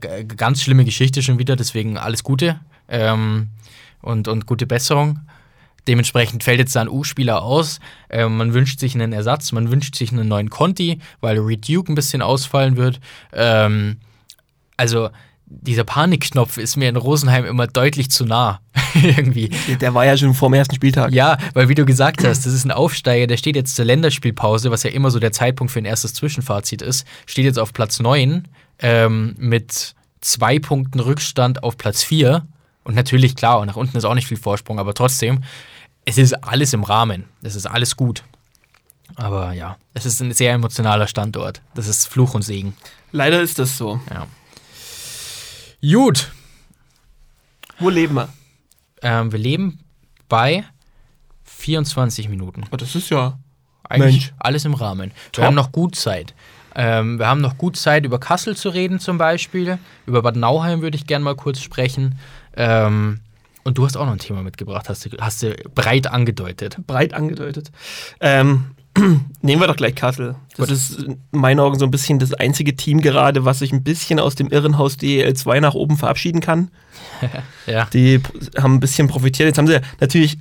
[0.00, 3.48] g- ganz schlimme Geschichte schon wieder, deswegen alles Gute ähm,
[4.00, 5.20] und, und gute Besserung.
[5.88, 7.80] Dementsprechend fällt jetzt da ein U-Spieler aus.
[8.08, 11.92] Ähm, man wünscht sich einen Ersatz, man wünscht sich einen neuen Conti, weil Reed Duke
[11.92, 13.00] ein bisschen ausfallen wird.
[13.32, 13.98] Ähm,
[14.76, 15.10] also
[15.60, 18.60] dieser Panikknopf ist mir in Rosenheim immer deutlich zu nah.
[18.94, 19.50] Irgendwie.
[19.80, 21.12] Der war ja schon vor dem ersten Spieltag.
[21.12, 24.70] Ja, weil wie du gesagt hast, das ist ein Aufsteiger, der steht jetzt zur Länderspielpause,
[24.70, 28.00] was ja immer so der Zeitpunkt für ein erstes Zwischenfazit ist, steht jetzt auf Platz
[28.00, 32.46] 9 ähm, mit zwei Punkten Rückstand auf Platz 4.
[32.84, 35.42] Und natürlich, klar, und nach unten ist auch nicht viel Vorsprung, aber trotzdem,
[36.04, 37.24] es ist alles im Rahmen.
[37.42, 38.24] Es ist alles gut.
[39.14, 41.60] Aber ja, es ist ein sehr emotionaler Standort.
[41.74, 42.74] Das ist Fluch und Segen.
[43.12, 44.00] Leider ist das so.
[44.10, 44.26] Ja.
[45.82, 46.30] Gut,
[47.78, 48.28] Wo leben wir?
[49.02, 49.80] ähm, wir leben
[50.28, 50.64] bei
[51.44, 52.64] 24 Minuten.
[52.70, 53.38] Oh, das ist ja.
[53.88, 54.34] Eigentlich Mensch.
[54.38, 55.10] alles im Rahmen.
[55.10, 55.44] Wir Top.
[55.44, 56.34] haben noch gut Zeit.
[56.74, 59.78] Ähm, wir haben noch gut Zeit, über Kassel zu reden zum Beispiel.
[60.06, 62.18] Über Bad Nauheim würde ich gerne mal kurz sprechen.
[62.56, 63.20] Ähm,
[63.64, 66.76] und du hast auch noch ein Thema mitgebracht, hast du, hast du breit angedeutet.
[66.86, 67.70] breit angedeutet.
[68.20, 68.66] Ähm,
[69.40, 70.34] Nehmen wir doch gleich Kassel.
[70.56, 70.70] Das Gut.
[70.70, 74.20] ist in meinen Augen so ein bisschen das einzige Team gerade, was sich ein bisschen
[74.20, 76.70] aus dem Irrenhaus DEL 2 nach oben verabschieden kann.
[77.66, 77.86] Ja.
[77.92, 78.20] Die
[78.60, 79.46] haben ein bisschen profitiert.
[79.46, 80.36] Jetzt haben sie natürlich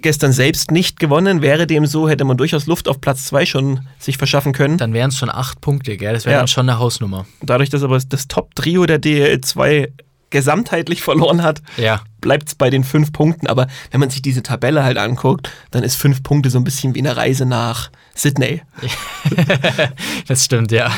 [0.00, 1.42] gestern selbst nicht gewonnen.
[1.42, 4.78] Wäre dem so, hätte man durchaus Luft auf Platz 2 schon sich verschaffen können.
[4.78, 6.12] Dann wären es schon acht Punkte, gell?
[6.12, 6.38] Das wäre Ja.
[6.40, 7.26] dann schon eine Hausnummer.
[7.42, 9.92] Dadurch, dass aber das Top-Trio der DEL 2
[10.32, 12.02] gesamtheitlich verloren hat, Ja.
[12.20, 13.46] bleibt es bei den fünf Punkten.
[13.46, 16.94] Aber wenn man sich diese Tabelle halt anguckt, dann ist fünf Punkte so ein bisschen
[16.96, 18.62] wie eine Reise nach Sydney.
[20.26, 20.90] Das stimmt, ja.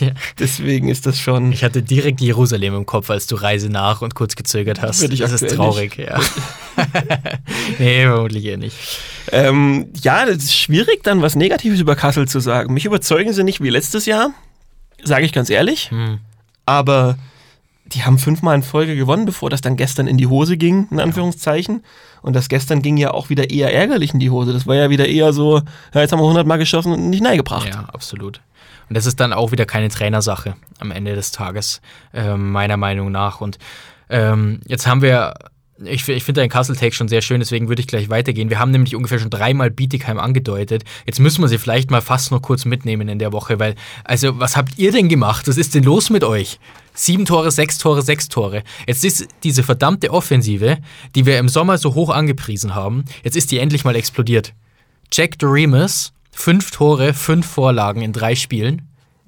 [0.00, 0.10] ja.
[0.38, 1.52] Deswegen ist das schon.
[1.52, 5.00] Ich hatte direkt Jerusalem im Kopf, als du Reise nach und kurz gezögert hast.
[5.00, 6.18] Würde ich das ist traurig, ja.
[7.78, 8.76] nee, vermutlich eher nicht.
[9.32, 12.74] Ähm, ja, das ist schwierig, dann was Negatives über Kassel zu sagen.
[12.74, 14.30] Mich überzeugen sie nicht wie letztes Jahr,
[15.02, 15.90] sage ich ganz ehrlich.
[15.90, 16.18] Hm.
[16.66, 17.16] Aber
[17.86, 21.00] die haben fünfmal in Folge gewonnen, bevor das dann gestern in die Hose ging, in
[21.00, 21.84] Anführungszeichen.
[22.22, 24.52] Und das gestern ging ja auch wieder eher ärgerlich in die Hose.
[24.52, 25.60] Das war ja wieder eher so,
[25.92, 27.68] ja, jetzt haben wir 100 Mal geschossen und nicht neigebracht.
[27.68, 28.40] Ja, absolut.
[28.88, 31.80] Und das ist dann auch wieder keine Trainersache am Ende des Tages,
[32.12, 33.40] ähm, meiner Meinung nach.
[33.40, 33.58] Und
[34.08, 35.34] ähm, jetzt haben wir,
[35.82, 38.50] ich, ich finde deinen Castle-Take schon sehr schön, deswegen würde ich gleich weitergehen.
[38.50, 40.84] Wir haben nämlich ungefähr schon dreimal Bietigheim angedeutet.
[41.06, 44.38] Jetzt müssen wir sie vielleicht mal fast noch kurz mitnehmen in der Woche, weil, also,
[44.38, 45.48] was habt ihr denn gemacht?
[45.48, 46.58] Was ist denn los mit euch?
[46.94, 48.62] Sieben Tore, sechs Tore, sechs Tore.
[48.86, 50.78] Jetzt ist diese verdammte Offensive,
[51.16, 54.54] die wir im Sommer so hoch angepriesen haben, jetzt ist die endlich mal explodiert.
[55.12, 58.82] Jack Doremus, fünf Tore, fünf Vorlagen in drei Spielen.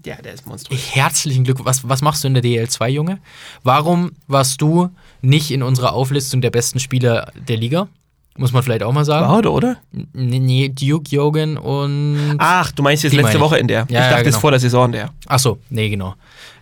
[0.04, 0.94] Ja, der ist monströs.
[0.94, 1.66] Herzlichen Glückwunsch.
[1.66, 3.18] Was, was machst du in der DL2, Junge?
[3.64, 7.88] Warum warst du nicht in unserer Auflistung der besten Spieler der Liga?
[8.36, 9.26] Muss man vielleicht auch mal sagen.
[9.28, 9.78] War, oder?
[10.12, 12.36] Nee, Duke, Jogan und.
[12.38, 13.40] Ach, du meinst jetzt letzte.
[13.40, 13.80] Woche in der.
[13.80, 14.40] Ja, ich ja, dachte, es genau.
[14.40, 15.10] vor der Saison der.
[15.26, 16.14] Ach so, nee, genau.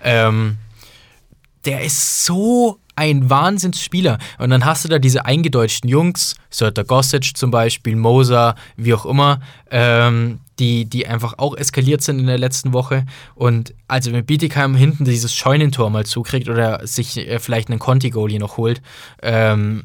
[0.02, 0.56] Ähm,
[1.64, 4.18] der ist so ein Wahnsinnsspieler.
[4.38, 9.06] Und dann hast du da diese eingedeutschten Jungs, Sörter Gossage zum Beispiel, Moser, wie auch
[9.06, 13.04] immer, ähm, die, die einfach auch eskaliert sind in der letzten Woche.
[13.34, 18.38] Und also wenn Bietigheim hinten dieses Scheunentor mal zukriegt oder sich äh, vielleicht einen Conti-Goalie
[18.38, 18.80] noch holt,
[19.22, 19.84] ähm,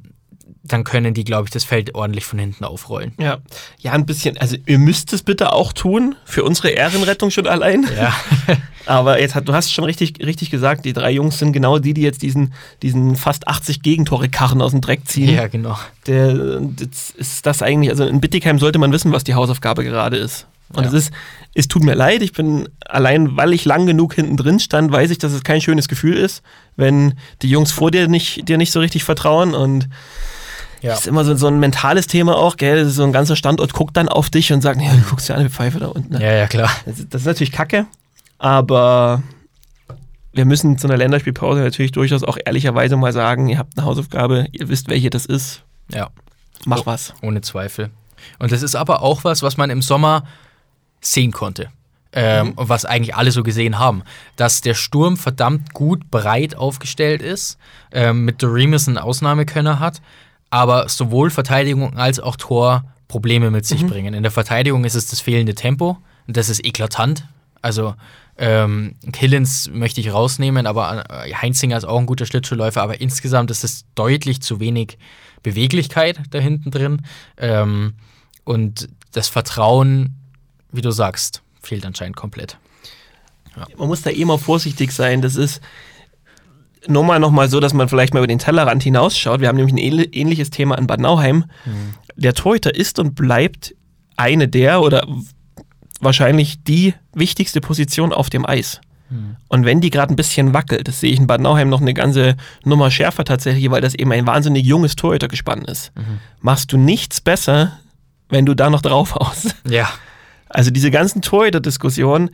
[0.63, 3.13] dann können die, glaube ich, das Feld ordentlich von hinten aufrollen.
[3.17, 3.38] Ja.
[3.80, 4.38] Ja, ein bisschen.
[4.38, 7.88] Also, ihr müsst es bitte auch tun, für unsere Ehrenrettung schon allein.
[7.98, 8.13] Ja,
[8.86, 11.93] Aber jetzt hat, du hast schon richtig, richtig gesagt, die drei Jungs sind genau die,
[11.93, 15.34] die jetzt diesen, diesen fast 80 Gegentore-Karren aus dem Dreck ziehen.
[15.34, 15.78] ja genau.
[16.08, 20.17] Der, das ist das eigentlich, also in Bittigheim sollte man wissen, was die Hausaufgabe gerade
[20.17, 20.48] ist.
[20.74, 20.89] Und Ja.
[20.89, 21.13] es ist,
[21.54, 25.10] es tut mir leid, ich bin allein, weil ich lang genug hinten drin stand, weiß
[25.12, 26.41] ich, dass es kein schönes Gefühl ist,
[26.76, 29.88] wenn die Jungs vor dir nicht, dir nicht so richtig vertrauen und
[30.82, 30.92] Ja.
[30.92, 32.86] das ist immer so, so ein mentales Thema auch, gell?
[32.88, 35.44] So ein ganzer Standort guckt dann auf dich und sagt, ja, du guckst ja an,
[35.44, 36.13] wie Pfeife da unten.
[36.13, 36.22] ne?
[36.24, 36.70] Ja, ja, klar.
[36.86, 37.86] Das, ist- das ist natürlich kacke,
[38.38, 39.22] aber
[40.34, 44.46] wir müssen zu einer Länderspielpause natürlich durchaus auch ehrlicherweise mal sagen, ihr habt eine Hausaufgabe,
[44.52, 46.10] ihr wisst, welche das ist, Ja.
[46.65, 46.86] mach Oh.
[46.86, 47.13] was.
[47.22, 47.89] Ohne Zweifel.
[48.38, 50.24] Und das ist aber auch was, was man im Sommer
[51.02, 51.70] sehen konnte.
[52.12, 54.02] Ähm, und was eigentlich alle so gesehen haben.
[54.36, 57.60] Dass der Sturm verdammt gut breit aufgestellt ist,
[57.92, 60.02] ähm, mit Doremus einen Ausnahmekönner hat,
[60.50, 64.14] aber sowohl Verteidigung als auch Tor Probleme mit sich bringen.
[64.14, 65.98] In der Verteidigung ist es das fehlende Tempo.
[66.28, 67.26] Und das ist eklatant.
[67.62, 67.96] Also
[68.38, 73.52] ähm, Killens möchte ich rausnehmen, aber äh, Heinzinger ist auch ein guter Schlittschuhläufer, aber insgesamt
[73.52, 74.98] ist es deutlich zu wenig
[75.44, 77.02] Beweglichkeit da hinten drin.
[77.38, 77.96] Ähm,
[78.46, 80.16] und das Vertrauen,
[80.72, 82.58] wie du sagst, fehlt anscheinend komplett.
[83.78, 85.22] Man muss da eh mal vorsichtig sein.
[85.22, 85.62] Das ist
[86.88, 89.42] nur mal noch mal so, dass man vielleicht mal über den Tellerrand hinausschaut.
[89.42, 91.46] Wir haben nämlich ein ähnli- ähnliches Thema in Bad Nauheim.
[92.15, 93.76] Der Torhüter ist und bleibt
[94.18, 95.06] eine der oder
[96.00, 98.80] wahrscheinlich die wichtigste Position auf dem Eis.
[99.48, 101.96] Und wenn die gerade ein bisschen wackelt, das sehe ich in Bad Nauheim noch eine
[101.96, 105.92] ganze Nummer schärfer tatsächlich, weil das eben ein wahnsinnig junges Torhütergespann ist.
[106.42, 107.80] Machst du nichts besser,
[108.30, 109.56] wenn du da noch drauf haust.
[109.68, 109.89] Ja,
[110.48, 112.30] Also diese ganzen Torhüter-Diskussionen,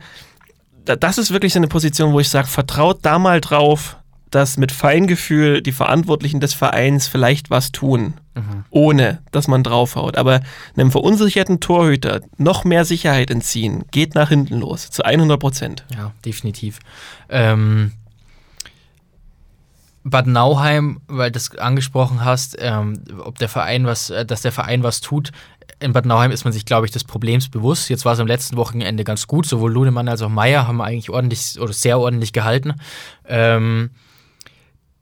[0.84, 3.96] da- das ist wirklich so eine Position, wo ich sage, vertraut da mal drauf,
[4.30, 8.14] dass mit Feingefühl die Verantwortlichen des Vereins vielleicht was tun,
[8.70, 10.16] ohne dass man draufhaut.
[10.16, 10.40] Aber
[10.76, 15.84] einem verunsicherten Torhüter noch mehr Sicherheit entziehen, geht nach hinten los, zu 100 Prozent.
[15.94, 16.80] ja, definitiv.
[17.28, 17.92] Ähm,
[20.08, 24.52] Bad Nauheim, weil du das angesprochen hast, ähm, ob der Verein was, äh, dass der
[24.52, 25.32] Verein was tut.
[25.80, 27.90] In Bad Nauheim ist man sich, glaube ich, des Problems bewusst.
[27.90, 29.46] Jetzt war es am letzten Wochenende ganz gut.
[29.46, 32.74] Sowohl Ludemann als auch Meier haben eigentlich ordentlich oder sehr ordentlich gehalten.
[33.26, 33.90] Ähm,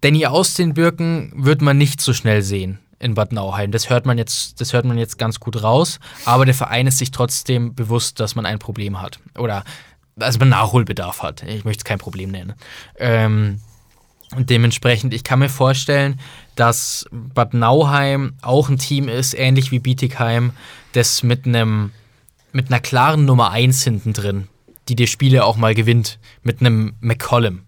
[0.05, 3.71] Danny Austin-Birken wird man nicht so schnell sehen in Bad Nauheim.
[3.71, 5.99] Das hört man jetzt, das hört man jetzt ganz gut raus.
[6.27, 9.19] Aber der Verein ist sich trotzdem bewusst, dass man ein Problem hat.
[9.39, 9.65] Oder
[10.21, 11.43] also man Nachholbedarf hat.
[11.45, 12.53] Ich möchte es kein Problem nennen.
[12.99, 13.63] Ähm,
[14.37, 16.21] und dementsprechend, ich kann mir vorstellen,
[16.55, 20.53] dass Bad Nauheim auch ein Team ist, ähnlich wie Bietigheim,
[20.93, 21.93] das mit einem
[22.53, 24.49] mit einer klaren Nummer 1 hinten drin,
[24.91, 27.63] die dir Spiele auch mal gewinnt, mit einem McCollum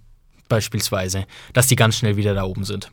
[0.48, 2.90] beispielsweise, dass die ganz schnell wieder da oben sind.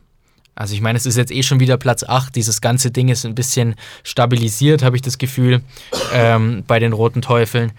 [0.54, 2.34] Also ich meine, es ist jetzt eh schon wieder Platz 8.
[2.34, 5.62] Dieses ganze Ding ist ein bisschen stabilisiert, habe ich das Gefühl,
[6.12, 7.72] ähm, bei den Roten Teufeln.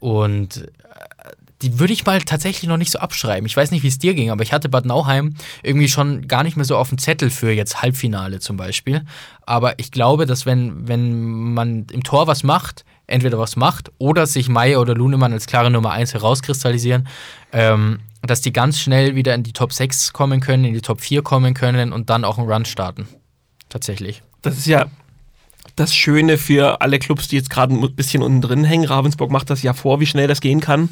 [0.00, 1.30] Und äh,
[1.62, 3.46] die würde ich mal tatsächlich noch nicht so abschreiben.
[3.46, 6.42] Ich weiß nicht, wie es dir ging, aber ich hatte Bad Nauheim irgendwie schon gar
[6.42, 9.04] nicht mehr so auf dem Zettel für jetzt Halbfinale zum Beispiel.
[9.42, 14.26] Aber ich glaube, dass wenn, wenn man im Tor was macht, entweder was macht oder
[14.26, 17.06] sich Meier oder Lunemann als klare Nummer 1 herauskristallisieren,
[17.52, 21.00] ähm, dass die ganz schnell wieder in die Top 6 kommen können, in die Top
[21.00, 23.08] 4 kommen können und dann auch einen Run starten.
[23.68, 24.22] Tatsächlich.
[24.42, 24.86] Das ist ja
[25.76, 28.86] das Schöne für alle Clubs, die jetzt gerade ein bisschen unten drin hängen.
[28.86, 30.88] Ravensburg macht das ja vor, wie schnell das gehen kann.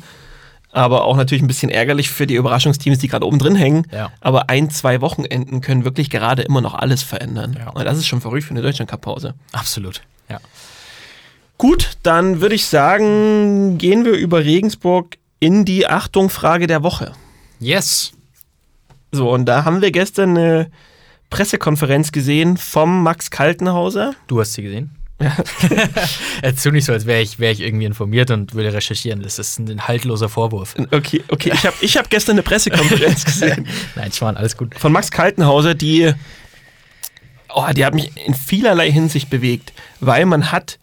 [0.73, 3.87] Aber auch natürlich ein bisschen ärgerlich für die Überraschungsteams, die gerade oben drin hängen.
[3.93, 4.11] Ja.
[4.21, 7.57] Aber ein, zwei Wochenenden können wirklich gerade immer noch alles verändern.
[7.59, 7.71] Ja.
[7.71, 9.35] Und das ist schon verrückt für eine Deutschland-Cup-Pause.
[9.53, 10.03] Absolut.
[10.29, 10.41] Ja.
[11.59, 17.13] Gut, dann würde ich sagen, gehen wir über Regensburg in die Achtung Frage der Woche.
[17.61, 18.13] Yes.
[19.13, 20.71] So, und da haben wir gestern eine
[21.31, 24.15] Pressekonferenz gesehen vom Max Kaltenhauser.
[24.27, 24.91] Du hast sie gesehen?
[26.43, 29.23] Jetzt tu nicht so, als wäre ich, wär ich irgendwie informiert und würde recherchieren.
[29.23, 30.75] Das ist ein haltloser Vorwurf.
[30.91, 34.75] Okay, okay, ich habe ich hab gestern eine Pressekonferenz gesehen Nein, Schwan, alles gut.
[34.75, 36.13] von Max Kaltenhauser, die,
[37.55, 40.79] oh, die hat mich in vielerlei Hinsicht bewegt, weil man hat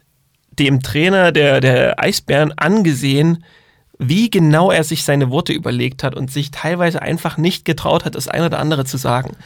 [0.58, 3.44] dem Trainer der, der Eisbären angesehen,
[3.98, 8.14] wie genau er sich seine Worte überlegt hat und sich teilweise einfach nicht getraut hat,
[8.14, 9.36] das eine oder andere zu sagen.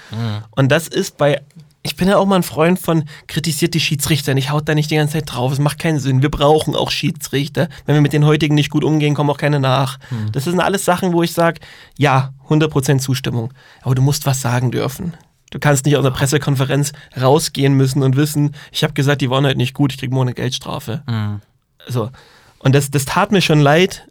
[0.53, 1.43] Und das ist bei,
[1.83, 4.91] ich bin ja auch mal ein Freund von, kritisiert die Schiedsrichter nicht, haut da nicht
[4.91, 6.23] die ganze Zeit drauf, es macht keinen Sinn.
[6.23, 7.69] Wir brauchen auch Schiedsrichter.
[7.85, 9.99] Wenn wir mit den heutigen nicht gut umgehen, kommen auch keine nach.
[10.33, 11.61] Das sind alles Sachen, wo ich sage,
[11.99, 13.53] ja, 100% Zustimmung.
[13.83, 15.15] Aber du musst was sagen dürfen.
[15.51, 19.47] Du kannst nicht aus einer Pressekonferenz rausgehen müssen und wissen, ich habe gesagt, die waren
[19.47, 21.03] heute nicht gut, ich kriege morgen eine Geldstrafe.
[21.07, 21.41] Mhm.
[21.87, 22.11] So.
[22.59, 24.07] Und das, das tat mir schon leid,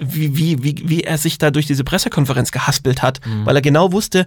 [0.00, 3.92] wie, wie, wie, wie er sich da durch diese Pressekonferenz gehaspelt hat, weil er genau
[3.92, 4.26] wusste,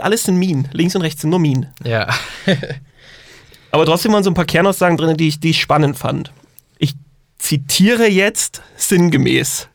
[0.00, 1.68] alles sind Minen, links und rechts sind nur Minen.
[1.84, 2.08] Ja.
[3.70, 6.32] Aber trotzdem waren so ein paar Kernaussagen drin, die ich, die ich spannend fand.
[6.78, 6.94] Ich
[7.38, 9.68] zitiere jetzt sinngemäß.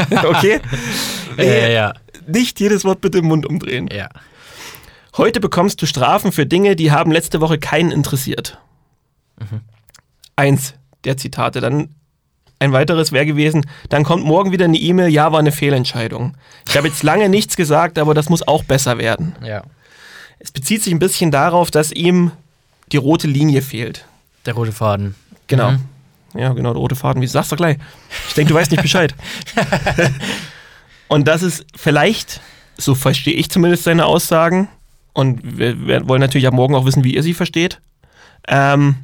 [0.24, 0.60] okay?
[1.38, 1.94] ja, ja.
[2.26, 3.88] Nicht jedes Wort bitte im Mund umdrehen.
[3.92, 4.08] Ja.
[5.16, 8.58] Heute bekommst du Strafen für Dinge, die haben letzte Woche keinen interessiert.
[10.36, 10.74] Eins
[11.04, 11.60] der Zitate.
[11.60, 11.94] Dann
[12.58, 16.36] ein weiteres wäre gewesen, dann kommt morgen wieder eine E-Mail, ja, war eine Fehlentscheidung.
[16.68, 19.36] Ich habe jetzt lange nichts gesagt, aber das muss auch besser werden.
[19.44, 19.62] Ja.
[20.38, 22.32] Es bezieht sich ein bisschen darauf, dass ihm
[22.90, 24.06] die rote Linie fehlt.
[24.46, 25.14] Der rote Faden.
[25.46, 25.72] Genau.
[25.72, 25.80] Mhm.
[26.34, 27.22] Ja, genau, der rote Faden.
[27.22, 27.78] Wie sagst du gleich?
[28.28, 29.14] Ich denke, du weißt nicht Bescheid.
[31.08, 32.40] und das ist vielleicht,
[32.76, 34.68] so verstehe ich zumindest seine Aussagen,
[35.14, 37.80] und wir, wollen natürlich ab morgen auch wissen, wie ihr sie versteht,
[38.46, 38.96] ähm,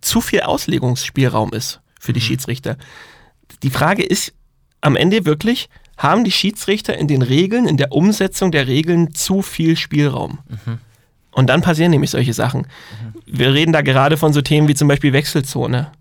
[0.00, 2.76] zu viel Auslegungsspielraum ist für die Schiedsrichter.
[3.62, 4.32] Die Frage ist
[4.80, 5.68] am Ende wirklich,
[5.98, 10.38] haben die Schiedsrichter in den Regeln, in der Umsetzung der Regeln zu viel Spielraum?
[11.32, 12.66] Und dann passieren nämlich solche Sachen.
[13.26, 15.92] Wir reden da gerade von so Themen wie zum Beispiel Wechselzone.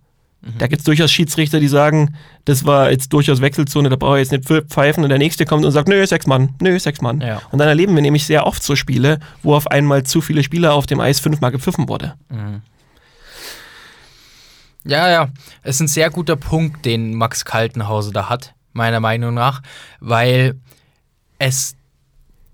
[0.42, 4.30] Da gibt es durchaus Schiedsrichter, die sagen, das war jetzt durchaus Wechselzone, da brauche ich
[4.30, 7.20] jetzt nicht pfeifen und der nächste kommt und sagt, nö, sechs Mann, nö, sechs Mann.
[7.20, 7.42] Ja.
[7.52, 10.74] Und dann erleben wir nämlich sehr oft so Spiele, wo auf einmal zu viele Spieler
[10.74, 12.16] auf dem Eis fünfmal gepfiffen wurde.
[14.86, 15.30] Ja, ja.
[15.62, 19.62] Es ist ein sehr guter Punkt, den Max Kaltenhauser da hat, meiner Meinung nach,
[20.00, 20.56] weil
[21.38, 21.76] es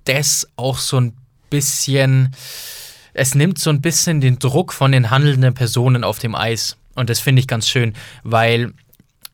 [0.05, 1.13] das auch so ein
[1.51, 2.35] bisschen,
[3.13, 6.77] es nimmt so ein bisschen den Druck von den handelnden Personen auf dem Eis.
[6.95, 8.73] Und das finde ich ganz schön, weil,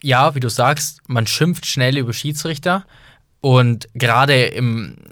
[0.04, 2.86] ja, wie du sagst, man schimpft schnell über Schiedsrichter.
[3.40, 4.54] Und gerade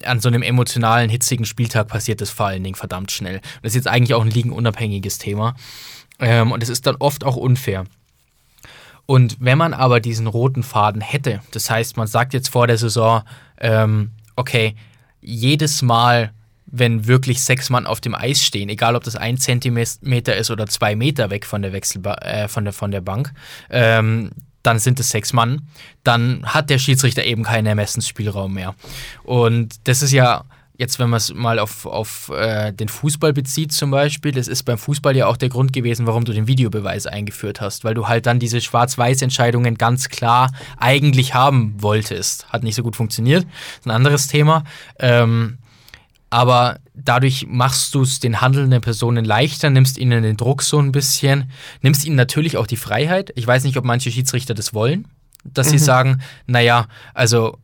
[0.06, 3.38] an so einem emotionalen, hitzigen Spieltag passiert das vor allen Dingen verdammt schnell.
[3.38, 5.56] Und das ist jetzt eigentlich auch ein ligenunabhängiges Thema.
[6.20, 7.86] Ähm, und es ist dann oft auch unfair.
[9.08, 12.78] Und wenn man aber diesen roten Faden hätte, das heißt, man sagt jetzt vor der
[12.78, 13.24] Saison,
[13.58, 14.76] ähm, okay,
[15.22, 16.32] jedes Mal,
[16.72, 20.68] wenn wirklich sechs Mann auf dem Eis stehen, egal ob das ein Zentimeter ist oder
[20.68, 23.34] zwei Meter weg von der Wechselba äh, von der von der Bank,
[23.70, 24.32] ähm,
[24.64, 25.68] dann sind es sechs Mann,
[26.04, 28.76] dann hat der Schiedsrichter eben keinen Ermessensspielraum mehr.
[29.24, 30.44] Und das ist ja
[30.80, 34.64] jetzt, wenn man es mal auf, auf äh, den Fußball bezieht zum Beispiel, das ist
[34.64, 38.08] beim Fußball ja auch der Grund gewesen, warum du den Videobeweis eingeführt hast, weil du
[38.08, 42.48] halt dann diese Schwarz-Weiß-Entscheidungen ganz klar eigentlich haben wolltest.
[42.50, 43.46] Hat nicht so gut funktioniert,
[43.78, 44.64] ist ein anderes Thema.
[45.00, 45.59] Ähm,
[46.30, 50.92] aber dadurch machst du es den handelnden Personen leichter, nimmst ihnen den Druck so ein
[50.92, 51.52] bisschen,
[51.82, 53.32] nimmst ihnen natürlich auch die Freiheit.
[53.36, 55.08] Ich weiß nicht, ob manche Schiedsrichter das wollen,
[55.44, 57.58] dass sie sagen, naja, also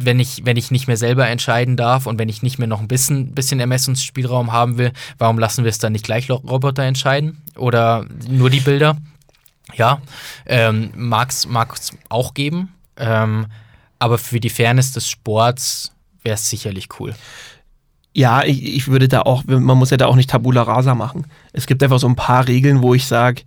[0.00, 2.80] wenn ich, wenn ich nicht mehr selber entscheiden darf und wenn ich nicht mehr noch
[2.80, 7.42] ein bisschen, bisschen Ermessungsspielraum haben will, warum lassen wir es dann nicht gleich Roboter entscheiden
[7.56, 8.96] oder nur die Bilder?
[9.74, 10.00] Ja,
[10.46, 12.72] ähm, mag es auch geben.
[12.96, 13.46] Ähm,
[13.98, 15.92] aber für die Fairness des Sports
[16.22, 17.14] wäre es sicherlich cool.
[18.18, 21.28] Ja, ich, ich würde da auch, man muss ja da auch nicht Tabula Rasa machen.
[21.52, 23.42] Es gibt einfach so ein paar Regeln, wo ich sage,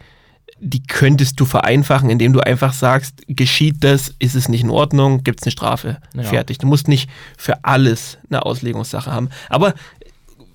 [0.61, 5.25] die könntest du vereinfachen, indem du einfach sagst, geschieht das, ist es nicht in Ordnung,
[5.25, 5.97] gibt es eine Strafe.
[6.15, 6.23] Ja.
[6.23, 6.57] Fertig.
[6.59, 9.27] Du musst nicht für alles eine Auslegungssache haben.
[9.49, 9.73] Aber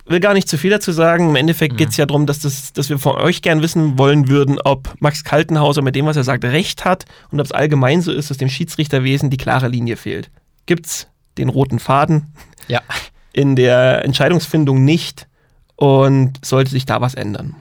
[0.07, 1.29] will gar nicht zu viel dazu sagen.
[1.29, 1.77] Im Endeffekt mhm.
[1.77, 4.95] geht es ja darum, dass, das, dass wir von euch gern wissen wollen würden, ob
[4.99, 8.31] Max Kaltenhauser mit dem, was er sagt, recht hat und ob es allgemein so ist,
[8.31, 10.31] dass dem Schiedsrichterwesen die klare Linie fehlt.
[10.65, 11.07] Gibt es
[11.37, 12.33] den roten Faden
[12.67, 12.81] ja.
[13.37, 15.29] in der Entscheidungsfindung nicht
[15.77, 17.55] und sollte sich da was ändern?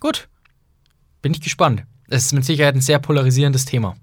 [0.00, 0.28] Gut.
[1.22, 1.84] Bin ich gespannt.
[2.08, 3.96] Es ist mit Sicherheit ein sehr polarisierendes Thema.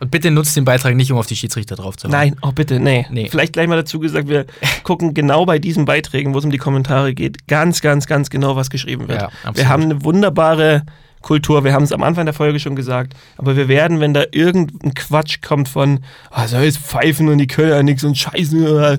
[0.00, 2.80] Und bitte nutzt den Beitrag nicht, um auf die Schiedsrichter drauf zu Nein, oh bitte,
[2.80, 3.06] nee.
[3.10, 3.28] nee.
[3.28, 4.46] Vielleicht gleich mal dazu gesagt, wir
[4.82, 8.56] gucken genau bei diesen Beiträgen, wo es um die Kommentare geht, ganz, ganz, ganz genau,
[8.56, 9.22] was geschrieben wird.
[9.22, 10.82] Ja, wir haben eine wunderbare
[11.22, 14.24] Kultur, wir haben es am Anfang der Folge schon gesagt, aber wir werden, wenn da
[14.32, 16.00] irgendein Quatsch kommt von,
[16.30, 18.98] oh, soll jetzt pfeifen und die können ja nichts und scheißen,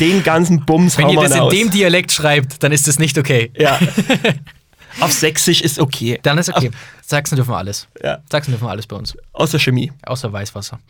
[0.00, 1.52] den ganzen Bums Wenn ihr das in aus.
[1.52, 3.50] dem Dialekt schreibt, dann ist das nicht okay.
[3.56, 3.78] Ja.
[5.00, 6.18] Auf Sächsisch ist okay.
[6.22, 6.68] Dann ist okay.
[6.68, 6.74] Auf
[7.06, 7.86] Sachsen dürfen wir alles.
[8.02, 8.18] Ja.
[8.30, 9.16] Sachsen dürfen wir alles bei uns.
[9.32, 9.92] Außer Chemie.
[10.02, 10.80] Außer Weißwasser.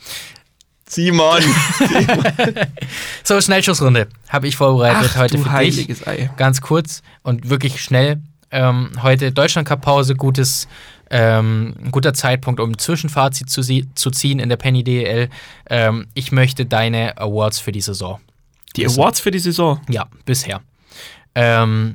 [0.89, 1.43] Simon.
[1.79, 2.25] Simon.
[3.25, 6.07] so, Schnellschussrunde habe ich vorbereitet Ach, heute für dich.
[6.07, 6.31] Ei.
[6.37, 8.21] Ganz kurz und wirklich schnell.
[8.51, 10.67] Ähm, heute Deutschland-Cup-Pause, gutes,
[11.11, 15.29] ähm, guter Zeitpunkt, um ein Zwischenfazit zu, zu ziehen in der Penny DL.
[15.69, 18.21] Ähm, ich möchte deine Awards für die Saison.
[18.77, 19.81] Die Awards für die Saison?
[19.89, 20.61] Ja, bisher.
[21.35, 21.95] Ähm,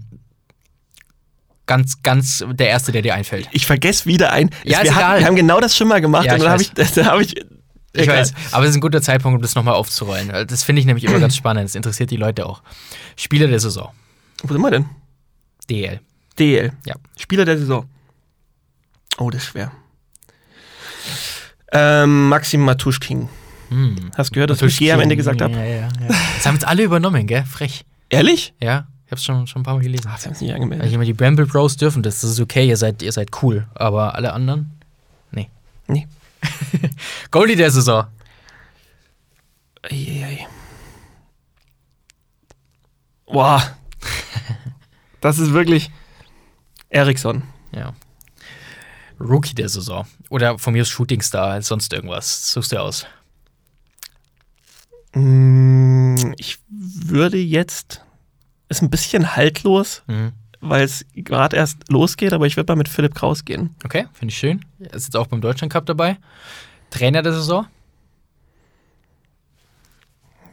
[1.65, 3.47] ganz, ganz der erste, der dir einfällt.
[3.51, 4.49] Ich vergesse wieder ein.
[4.63, 6.71] Ja, wir, haben, wir haben genau das schon mal gemacht ja, und dann habe ich,
[7.05, 7.35] hab ich
[7.97, 10.47] ich weiß, aber es ist ein guter Zeitpunkt, um das nochmal aufzurollen.
[10.47, 11.65] Das finde ich nämlich immer ganz spannend.
[11.65, 12.61] Das interessiert die Leute auch.
[13.15, 13.91] Spieler der Saison.
[14.43, 14.85] Wo sind wir denn?
[15.69, 16.01] DL.
[16.39, 16.71] DL.
[16.85, 16.95] Ja.
[17.17, 17.85] Spieler der Saison.
[19.17, 19.71] Oh, das ist schwer.
[21.71, 23.29] Ähm, Maxim Matuschkin.
[23.69, 24.11] Hm.
[24.15, 25.53] Hast du gehört, dass ich am Ende gesagt habe?
[25.53, 25.89] Ja, ja, ja.
[26.07, 27.43] Das haben jetzt alle übernommen, gell?
[27.45, 27.85] Frech.
[28.09, 28.53] Ehrlich?
[28.61, 28.87] Ja.
[29.05, 30.09] Ich hab's schon, schon ein paar Mal gelesen.
[30.09, 30.83] Ach, sie haben es nicht angemeldet.
[30.83, 33.29] Also ich meine, die Bramble Bros dürfen das, das ist okay, ihr seid, ihr seid
[33.41, 33.67] cool.
[33.75, 34.79] Aber alle anderen?
[35.31, 35.49] Nee.
[35.87, 36.07] Nee.
[37.31, 38.05] Goalie der Saison.
[39.83, 40.47] Eieiei.
[43.27, 43.61] Boah.
[45.21, 45.91] das ist wirklich
[46.89, 47.43] Ericsson.
[47.73, 47.93] Ja.
[49.19, 50.05] Rookie der Saison.
[50.29, 52.51] Oder von mir ist Shootingstar, sonst irgendwas.
[52.51, 53.05] Suchst du aus?
[55.13, 58.01] Mm, ich würde jetzt
[58.67, 60.33] ist ein bisschen haltlos, mhm.
[60.59, 63.75] weil es gerade erst losgeht, aber ich würde mal mit Philipp Kraus gehen.
[63.83, 64.65] Okay, finde ich schön.
[64.79, 66.17] Er ist jetzt auch beim Deutschland Cup dabei.
[66.89, 67.67] Trainer der Saison?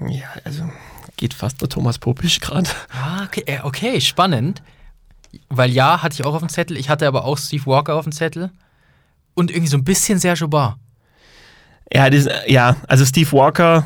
[0.09, 0.68] Ja, also
[1.16, 2.68] geht fast nur Thomas Popisch gerade.
[2.91, 4.62] Ah, okay, äh, okay, spannend.
[5.49, 6.76] Weil ja, hatte ich auch auf dem Zettel.
[6.76, 8.51] Ich hatte aber auch Steve Walker auf dem Zettel.
[9.35, 10.78] Und irgendwie so ein bisschen Sergio Bar.
[11.93, 12.09] Ja,
[12.47, 13.85] ja, also Steve Walker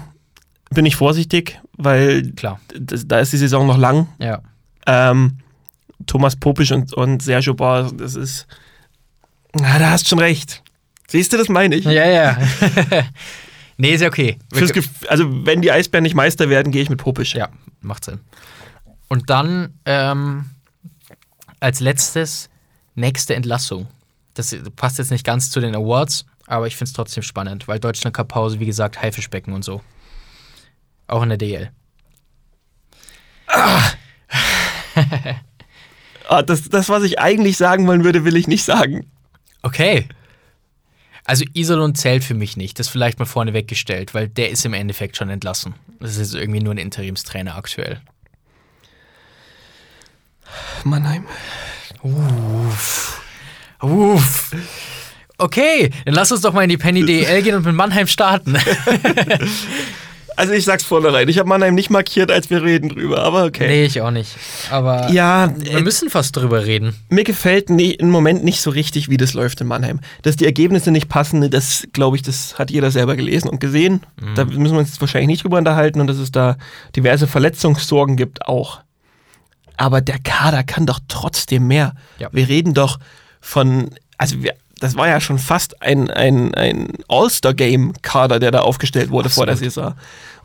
[0.71, 2.61] bin ich vorsichtig, weil Klar.
[2.79, 4.09] da ist die Saison noch lang.
[4.19, 4.43] Ja.
[4.87, 5.39] Ähm,
[6.07, 8.47] Thomas Popisch und, und Sergio Bar, das ist.
[9.55, 10.63] Na, da hast schon recht.
[11.09, 11.85] Siehst du, das meine ich.
[11.85, 12.39] Ja, ja.
[13.77, 14.39] nee, ist ja okay.
[15.09, 17.35] also, wenn die Eisbären nicht Meister werden, gehe ich mit Popisch.
[17.35, 17.49] Ja,
[17.81, 18.21] macht Sinn.
[19.09, 20.51] Und dann ähm,
[21.67, 22.49] als letztes
[22.95, 23.89] nächste Entlassung.
[24.35, 27.81] Das passt jetzt nicht ganz zu den Awards, aber ich finde es trotzdem spannend, weil
[27.81, 29.83] Deutschland Cup Pause, wie gesagt, Haifischbecken und so.
[31.09, 31.73] Auch in der DL.
[33.49, 33.83] Ah.
[36.29, 39.11] ah, das, das, was ich eigentlich sagen wollen würde, will ich nicht sagen.
[39.62, 40.09] Okay.
[41.25, 42.79] Also Isolon zählt für mich nicht.
[42.79, 45.75] Das vielleicht mal vorne weggestellt, weil der ist im Endeffekt schon entlassen.
[45.99, 48.01] Das ist irgendwie nur ein Interimstrainer aktuell.
[50.85, 51.25] Mannheim.
[52.03, 53.21] Uff.
[53.81, 54.53] Uff.
[55.39, 58.57] Okay, dann lass uns doch mal in die Penny DL gehen und mit Mannheim starten.
[60.37, 63.67] Also ich sag's vornherein, ich habe Mannheim nicht markiert, als wir reden drüber, aber okay.
[63.69, 64.37] Nee, ich auch nicht.
[64.71, 66.95] Aber ja, wir äh, müssen fast drüber reden.
[67.09, 70.01] Mir gefällt nie, im Moment nicht so richtig, wie das läuft in Mannheim.
[70.23, 74.03] Dass die Ergebnisse nicht passen, das glaube ich, das hat jeder selber gelesen und gesehen.
[74.21, 74.35] Mhm.
[74.35, 76.59] Da müssen wir uns wahrscheinlich nicht drüber unterhalten und dass es da
[76.95, 78.81] diverse Verletzungssorgen gibt auch.
[79.77, 81.95] Aber der Kader kann doch trotzdem mehr.
[82.18, 82.29] Ja.
[82.33, 82.99] Wir reden doch
[83.41, 89.11] von, also wir, das war ja schon fast ein, ein, ein All-Star-Game-Kader, der da aufgestellt
[89.11, 89.35] wurde Absolut.
[89.35, 89.95] vor der Saison.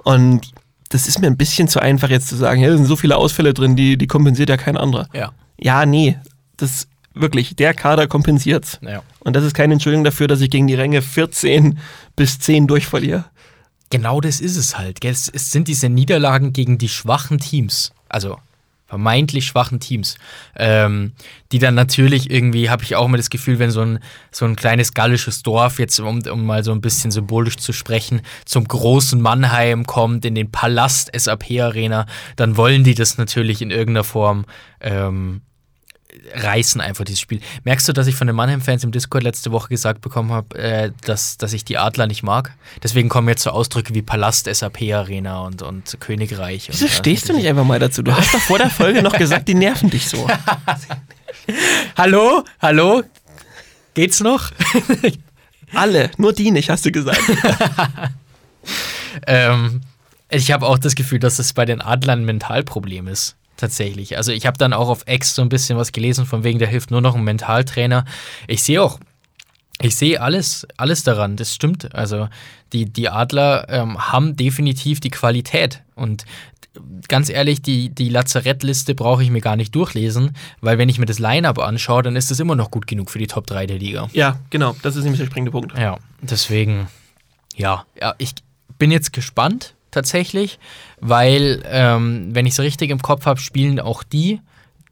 [0.03, 0.51] Und
[0.89, 3.17] das ist mir ein bisschen zu einfach jetzt zu sagen, ja, da sind so viele
[3.17, 5.07] Ausfälle drin, die, die kompensiert ja kein anderer.
[5.13, 5.31] Ja.
[5.57, 6.17] Ja, nee,
[6.57, 8.79] das wirklich, der Kader kompensiert.
[8.81, 9.03] Ja.
[9.19, 11.79] Und das ist keine Entschuldigung dafür, dass ich gegen die Ränge 14
[12.15, 13.25] bis 10 durchverliere.
[13.89, 15.03] Genau das ist es halt.
[15.03, 17.91] Es sind diese Niederlagen gegen die schwachen Teams.
[18.07, 18.37] Also
[18.91, 20.17] vermeintlich schwachen Teams,
[20.57, 21.13] ähm,
[21.53, 23.99] die dann natürlich irgendwie, habe ich auch immer das Gefühl, wenn so ein,
[24.31, 28.21] so ein kleines gallisches Dorf, jetzt um, um mal so ein bisschen symbolisch zu sprechen,
[28.43, 33.71] zum großen Mannheim kommt, in den Palast SAP Arena, dann wollen die das natürlich in
[33.71, 34.43] irgendeiner Form
[34.81, 35.39] ähm,
[36.33, 37.39] reißen einfach dieses Spiel.
[37.63, 40.91] Merkst du, dass ich von den Mannheim-Fans im Discord letzte Woche gesagt bekommen habe, äh,
[41.05, 42.53] dass, dass ich die Adler nicht mag?
[42.83, 46.67] Deswegen kommen jetzt so Ausdrücke wie Palast, SAP-Arena und, und Königreich.
[46.69, 48.03] Wieso und, stehst du nicht einfach mal dazu?
[48.03, 50.27] Du hast doch vor der Folge noch gesagt, die nerven dich so.
[51.97, 52.43] hallo?
[52.61, 53.03] Hallo?
[53.93, 54.51] Geht's noch?
[55.73, 57.21] Alle, nur die nicht, hast du gesagt.
[59.27, 59.81] ähm,
[60.29, 64.17] ich habe auch das Gefühl, dass es bei den Adlern ein Mentalproblem ist tatsächlich.
[64.17, 66.67] Also ich habe dann auch auf X so ein bisschen was gelesen, von wegen, der
[66.67, 68.05] hilft nur noch ein Mentaltrainer.
[68.47, 68.99] Ich sehe auch,
[69.79, 71.95] ich sehe alles, alles daran, das stimmt.
[71.95, 72.27] Also
[72.73, 76.25] die, die Adler ähm, haben definitiv die Qualität und
[77.07, 81.05] ganz ehrlich, die, die Lazarettliste brauche ich mir gar nicht durchlesen, weil wenn ich mir
[81.05, 83.77] das Line-Up anschaue, dann ist das immer noch gut genug für die Top 3 der
[83.77, 84.07] Liga.
[84.13, 85.77] Ja, genau, das ist nämlich der springende Punkt.
[85.77, 86.87] Ja, deswegen,
[87.55, 88.33] ja, ja ich
[88.77, 90.59] bin jetzt gespannt, tatsächlich,
[90.99, 94.41] weil, ähm, wenn ich es richtig im Kopf habe, spielen auch die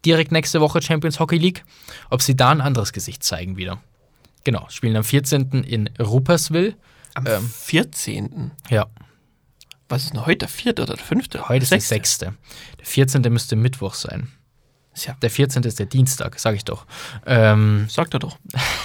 [0.04, 1.64] direkt nächste Woche Champions Hockey League.
[2.08, 3.80] Ob sie da ein anderes Gesicht zeigen wieder.
[4.44, 5.64] Genau, spielen am 14.
[5.64, 6.74] in Rupperswil.
[7.14, 8.52] Am ähm, 14.
[8.70, 8.86] Ja.
[9.88, 10.38] Was ist denn heute?
[10.38, 10.72] Der 4.
[10.72, 11.26] oder der 5.?
[11.48, 12.18] Heute ist der 6.
[12.18, 12.34] Der
[12.82, 13.22] 14.
[13.32, 14.30] müsste Mittwoch sein.
[14.96, 15.14] Ja.
[15.22, 15.62] Der 14.
[15.62, 16.84] ist der Dienstag, sage ich doch.
[17.24, 18.38] Ähm, Sagt er doch.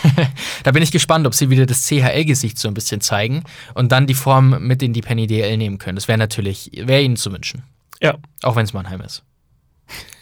[0.63, 3.43] da bin ich gespannt, ob sie wieder das CHL-Gesicht so ein bisschen zeigen
[3.73, 5.95] und dann die Form mit in die Penny DL nehmen können.
[5.95, 7.63] Das wäre natürlich, wäre ihnen zu wünschen.
[8.01, 8.17] Ja.
[8.43, 9.23] Auch wenn es Mannheim ist.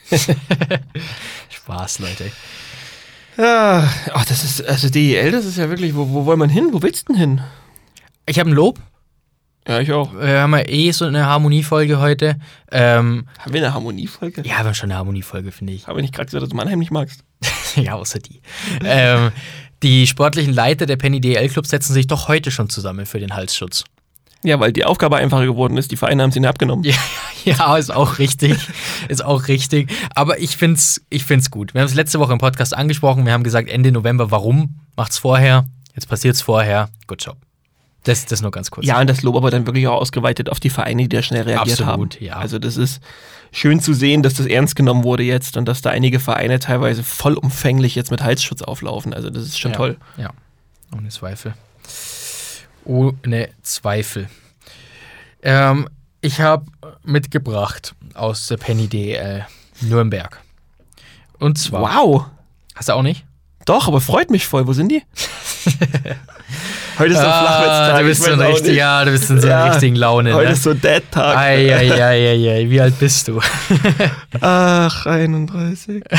[1.50, 2.32] Spaß, Leute.
[3.38, 6.70] Ja, ach, das ist, also DEL, das ist ja wirklich, wo, wo wollen wir hin?
[6.72, 7.42] Wo willst du denn hin?
[8.26, 8.80] Ich habe ein Lob
[9.68, 10.14] ja, ich auch.
[10.14, 12.38] Wir haben ja eh so eine Harmoniefolge heute.
[12.72, 14.42] Ähm, haben wir eine Harmoniefolge?
[14.42, 15.88] Ja, wir haben schon eine Harmoniefolge, finde ich.
[15.88, 17.24] Habe ich nicht gerade gesagt, dass du Mannheim nicht magst?
[17.76, 18.42] ja, außer die.
[18.84, 19.32] ähm,
[19.82, 23.84] die sportlichen Leiter der Penny DL-Clubs setzen sich doch heute schon zusammen für den Halsschutz.
[24.44, 25.92] Ja, weil die Aufgabe einfacher geworden ist.
[25.92, 26.84] Die Vereine haben sie ihnen abgenommen.
[26.84, 26.96] Ja,
[27.46, 28.58] ja, ist auch richtig.
[29.08, 29.90] ist auch richtig.
[30.16, 31.74] Aber ich finde es ich find's gut.
[31.74, 33.26] Wir haben es letzte Woche im Podcast angesprochen.
[33.26, 34.82] Wir haben gesagt, Ende November, warum?
[34.98, 35.66] Macht's vorher.
[35.96, 36.90] Jetzt passiert es vorher.
[37.08, 37.38] Good job.
[38.04, 38.86] Das, das nur ganz kurz.
[38.86, 41.44] Ja, und das Lob aber dann wirklich auch ausgeweitet auf die Vereine, die da schnell
[41.44, 42.24] reagiert Absolut, haben.
[42.24, 42.36] Ja.
[42.36, 43.02] Also das ist
[43.52, 47.04] schön zu sehen, dass das ernst genommen wurde jetzt und dass da einige Vereine teilweise
[47.04, 49.14] vollumfänglich jetzt mit Halsschutz auflaufen.
[49.14, 49.98] Also das ist schon ja, toll.
[50.18, 50.32] Ja,
[50.94, 51.54] ohne Zweifel.
[52.84, 54.30] Ohne Zweifel.
[55.42, 55.88] Ähm,
[56.20, 56.66] ich habe
[57.04, 59.46] mitgebracht aus der Penny DL
[59.82, 60.42] Nürnberg.
[61.40, 61.82] Und zwar.
[61.82, 62.26] Wow!
[62.76, 63.26] Hast du auch nicht?
[63.66, 64.68] Doch, aber freut mich voll.
[64.68, 65.04] Wo sind die?
[67.00, 68.00] Heute ist so ah, Flachwitztag.
[68.00, 70.34] Du bist so richtig, ja, du bist in so einer ja, richtigen Laune.
[70.34, 70.54] Heute ne?
[70.54, 71.38] ist so Dead-Tag.
[71.38, 73.40] Eieieiei, wie alt bist du?
[74.42, 76.04] Ach, 31.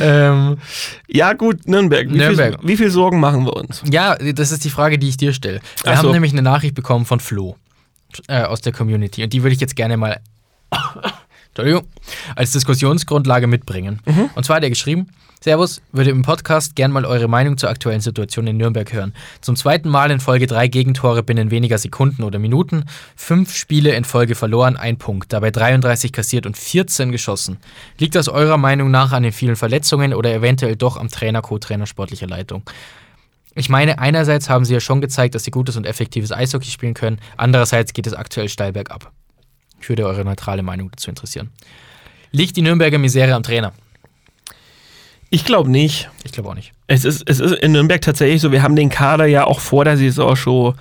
[0.00, 0.58] ähm,
[1.06, 2.08] ja, gut, Nürnberg.
[2.10, 2.60] Wie, Nürnberg.
[2.60, 3.82] Viel, wie viel Sorgen machen wir uns?
[3.90, 5.60] Ja, das ist die Frage, die ich dir stelle.
[5.82, 6.12] Wir Ach haben so.
[6.12, 7.56] nämlich eine Nachricht bekommen von Flo
[8.28, 10.20] äh, aus der Community und die würde ich jetzt gerne mal
[11.58, 11.90] Entschuldigung,
[12.36, 14.00] als Diskussionsgrundlage mitbringen.
[14.06, 14.30] Mhm.
[14.34, 15.08] Und zwar hat er geschrieben,
[15.40, 19.14] Servus, würde im Podcast gern mal eure Meinung zur aktuellen Situation in Nürnberg hören.
[19.40, 22.84] Zum zweiten Mal in Folge drei Gegentore binnen weniger Sekunden oder Minuten,
[23.14, 27.58] fünf Spiele in Folge verloren, ein Punkt, dabei 33 kassiert und 14 geschossen.
[27.98, 31.86] Liegt das eurer Meinung nach an den vielen Verletzungen oder eventuell doch am Trainer, Co-Trainer,
[31.86, 32.62] sportlicher Leitung?
[33.54, 36.94] Ich meine, einerseits haben sie ja schon gezeigt, dass sie gutes und effektives Eishockey spielen
[36.94, 39.12] können, andererseits geht es aktuell steil bergab.
[39.80, 41.50] Ich würde eure neutrale Meinung dazu interessieren.
[42.30, 43.72] Liegt die Nürnberger Misere am Trainer?
[45.30, 46.08] Ich glaube nicht.
[46.24, 46.72] Ich glaube auch nicht.
[46.86, 49.84] Es ist, es ist in Nürnberg tatsächlich so, wir haben den Kader ja auch vor
[49.84, 50.74] der Saison schon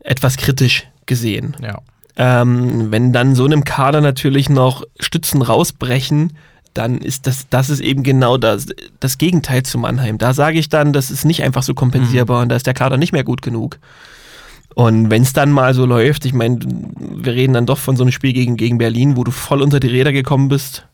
[0.00, 1.56] etwas kritisch gesehen.
[1.62, 1.80] Ja.
[2.16, 6.32] Ähm, wenn dann so einem Kader natürlich noch Stützen rausbrechen,
[6.74, 8.66] dann ist das, das ist eben genau das,
[9.00, 10.18] das Gegenteil zu Mannheim.
[10.18, 12.42] Da sage ich dann, das ist nicht einfach so kompensierbar mhm.
[12.44, 13.78] und da ist der Kader nicht mehr gut genug.
[14.74, 18.04] Und wenn es dann mal so läuft, ich meine, wir reden dann doch von so
[18.04, 20.86] einem Spiel gegen, gegen Berlin, wo du voll unter die Räder gekommen bist.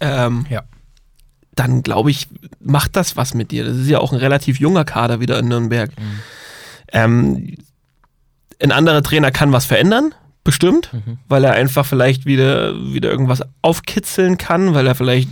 [0.00, 0.62] Ähm, ja
[1.60, 3.64] dann glaube ich, macht das was mit dir.
[3.64, 5.90] Das ist ja auch ein relativ junger Kader wieder in Nürnberg.
[5.90, 6.20] Mhm.
[6.92, 7.56] Ähm,
[8.62, 10.14] ein anderer Trainer kann was verändern,
[10.50, 11.18] bestimmt, mhm.
[11.28, 15.28] weil er einfach vielleicht wieder, wieder irgendwas aufkitzeln kann, weil er vielleicht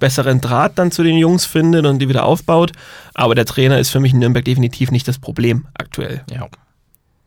[0.00, 2.72] besseren Draht dann zu den Jungs findet und die wieder aufbaut.
[3.12, 6.24] Aber der Trainer ist für mich in Nürnberg definitiv nicht das Problem aktuell.
[6.30, 6.48] Ja,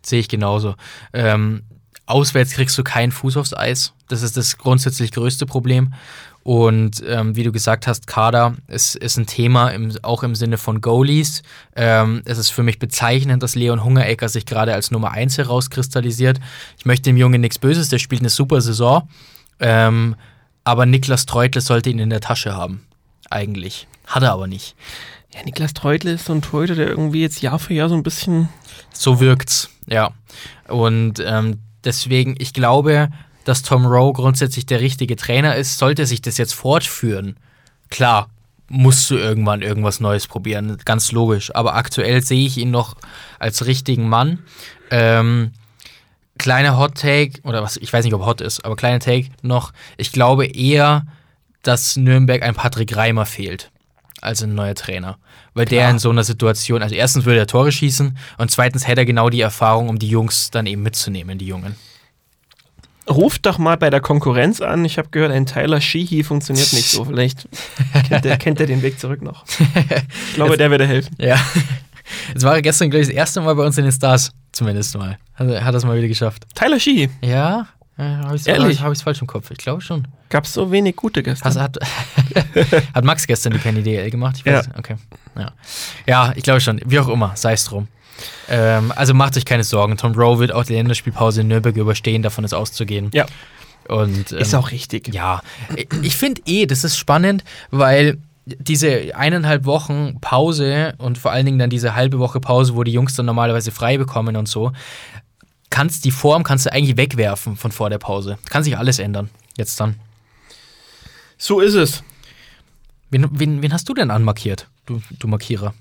[0.02, 0.74] sehe ich genauso.
[1.14, 1.62] Ähm,
[2.08, 3.94] auswärts kriegst du keinen Fuß aufs Eis.
[4.08, 5.94] Das ist das grundsätzlich größte Problem.
[6.46, 10.60] Und ähm, wie du gesagt hast, Kader ist, ist ein Thema, im, auch im Sinne
[10.60, 11.42] von Goalies.
[11.76, 16.40] Ähm, es ist für mich bezeichnend, dass Leon Hungerecker sich gerade als Nummer 1 herauskristallisiert.
[16.78, 19.10] Ich möchte dem Jungen nichts Böses, der spielt eine super Saison.
[19.60, 20.16] Ähm,
[20.64, 22.86] aber Niklas Treutle sollte ihn in der Tasche haben.
[23.32, 23.88] Eigentlich.
[24.06, 24.76] Hat er aber nicht.
[25.34, 28.04] Ja, Niklas Treutle ist so ein Torhüter, der irgendwie jetzt Jahr für Jahr so ein
[28.04, 28.50] bisschen.
[28.94, 30.12] So wirkt's, ja.
[30.68, 33.10] Und ähm, deswegen, ich glaube,
[33.46, 35.78] dass Tom Rowe grundsätzlich der richtige Trainer ist.
[35.78, 37.38] Sollte sich das jetzt fortführen,
[37.90, 38.30] klar,
[38.68, 41.56] musst du irgendwann irgendwas Neues probieren, ganz logisch.
[41.56, 42.96] Aber aktuell sehe ich ihn noch
[43.40, 44.40] als richtigen Mann.
[44.92, 45.52] Ähm,
[46.38, 49.72] kleiner Hot Take, oder was, ich weiß nicht, ob hot ist, aber kleiner Take noch.
[49.98, 51.06] Ich glaube eher,
[51.62, 53.72] dass Nürnberg ein Patrick Reimer fehlt
[54.22, 55.18] als ein neuer Trainer.
[55.54, 55.82] Weil Klar.
[55.82, 59.06] der in so einer Situation, also erstens würde er Tore schießen und zweitens hätte er
[59.06, 61.76] genau die Erfahrung, um die Jungs dann eben mitzunehmen, die Jungen.
[63.10, 64.84] Ruft doch mal bei der Konkurrenz an.
[64.84, 67.06] Ich habe gehört, ein Tyler Sheehy funktioniert nicht so.
[67.06, 67.48] Vielleicht
[68.08, 69.46] kennt er, kennt er den Weg zurück noch.
[69.48, 71.16] Ich glaube, Jetzt, der würde helfen.
[71.20, 71.40] Ja.
[72.36, 75.18] Es war gestern, glaube ich, das erste Mal bei uns in den Stars, zumindest mal.
[75.36, 76.46] Hat, hat das mal wieder geschafft.
[76.56, 77.10] Tyler Sheehy?
[77.22, 79.52] Ja, ja habe ich es hab falsch im Kopf.
[79.52, 80.08] Ich glaube schon.
[80.30, 81.48] Gab es so wenig gute gestern?
[81.48, 81.78] Also hat,
[82.94, 84.38] hat Max gestern die Penny DL gemacht?
[84.38, 84.80] Ich weiß, ja.
[84.80, 84.96] Okay.
[85.38, 85.52] Ja.
[86.08, 86.82] ja, ich glaube schon.
[86.86, 87.88] Wie auch immer, sei es drum.
[88.50, 89.98] Ähm, also macht euch keine Sorgen.
[89.98, 93.10] Tom Rowe wird auch die Länderspielpause in Nürnberg überstehen, davon ist auszugehen.
[93.14, 93.26] Ja.
[93.88, 95.14] Und, ähm, ist auch richtig.
[95.14, 95.42] Ja.
[96.02, 101.60] Ich finde eh, das ist spannend, weil diese eineinhalb Wochen Pause und vor allen Dingen
[101.60, 104.72] dann diese halbe Woche Pause, wo die Jungs dann normalerweise frei bekommen und so,
[105.70, 108.38] kannst die Form kannst du eigentlich wegwerfen von vor der Pause.
[108.50, 109.30] Kann sich alles ändern.
[109.58, 109.96] Jetzt dann.
[111.38, 112.04] So ist es.
[113.10, 115.74] Wen, wen, wen hast du denn anmarkiert, du, du Markierer?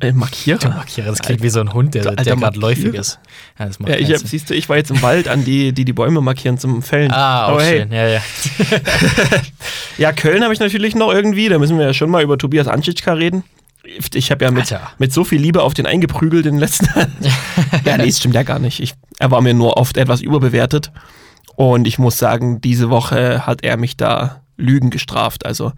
[0.00, 0.68] Äh, Markierer?
[0.68, 1.44] Markierer, das klingt Alter.
[1.44, 3.18] wie so ein Hund, der, der gerade läufig ist.
[3.58, 5.92] Ja, ja ich hab, siehst du, ich war jetzt im Wald an die, die die
[5.92, 7.10] Bäume markieren zum Fällen.
[7.10, 8.20] Ah, auch Aber schön, ja, ja.
[9.98, 12.68] ja, Köln habe ich natürlich noch irgendwie, da müssen wir ja schon mal über Tobias
[12.68, 13.44] Anschitschka reden.
[14.14, 16.86] Ich habe ja mit, mit so viel Liebe auf den eingeprügelt in den letzten
[17.84, 18.78] Ja, nee, das stimmt ja gar nicht.
[18.80, 20.92] Ich, er war mir nur oft etwas überbewertet.
[21.56, 25.44] Und ich muss sagen, diese Woche hat er mich da Lügen gestraft.
[25.44, 25.72] Also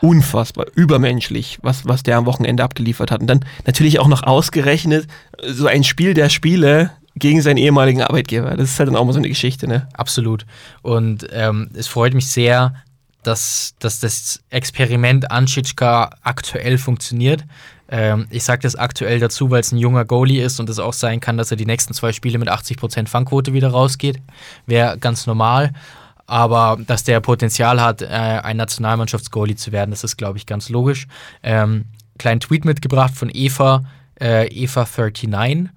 [0.00, 3.20] unfassbar, übermenschlich, was, was der am Wochenende abgeliefert hat.
[3.20, 5.06] Und dann natürlich auch noch ausgerechnet
[5.44, 8.56] so ein Spiel der Spiele gegen seinen ehemaligen Arbeitgeber.
[8.56, 9.88] Das ist halt dann auch mal so eine Geschichte, ne?
[9.94, 10.44] Absolut.
[10.82, 12.74] Und ähm, es freut mich sehr,
[13.22, 17.44] dass, dass das Experiment Anschitschka aktuell funktioniert.
[17.88, 20.92] Ähm, ich sage das aktuell dazu, weil es ein junger Goalie ist und es auch
[20.92, 24.20] sein kann, dass er die nächsten zwei Spiele mit 80% Fangquote wieder rausgeht.
[24.66, 25.72] Wäre ganz normal.
[26.26, 30.68] Aber dass der Potenzial hat, äh, ein Nationalmannschaftsgoalie zu werden, das ist, glaube ich, ganz
[30.68, 31.06] logisch.
[31.42, 31.84] Ähm,
[32.18, 33.84] kleinen Tweet mitgebracht von Eva,
[34.20, 35.68] äh, Eva39.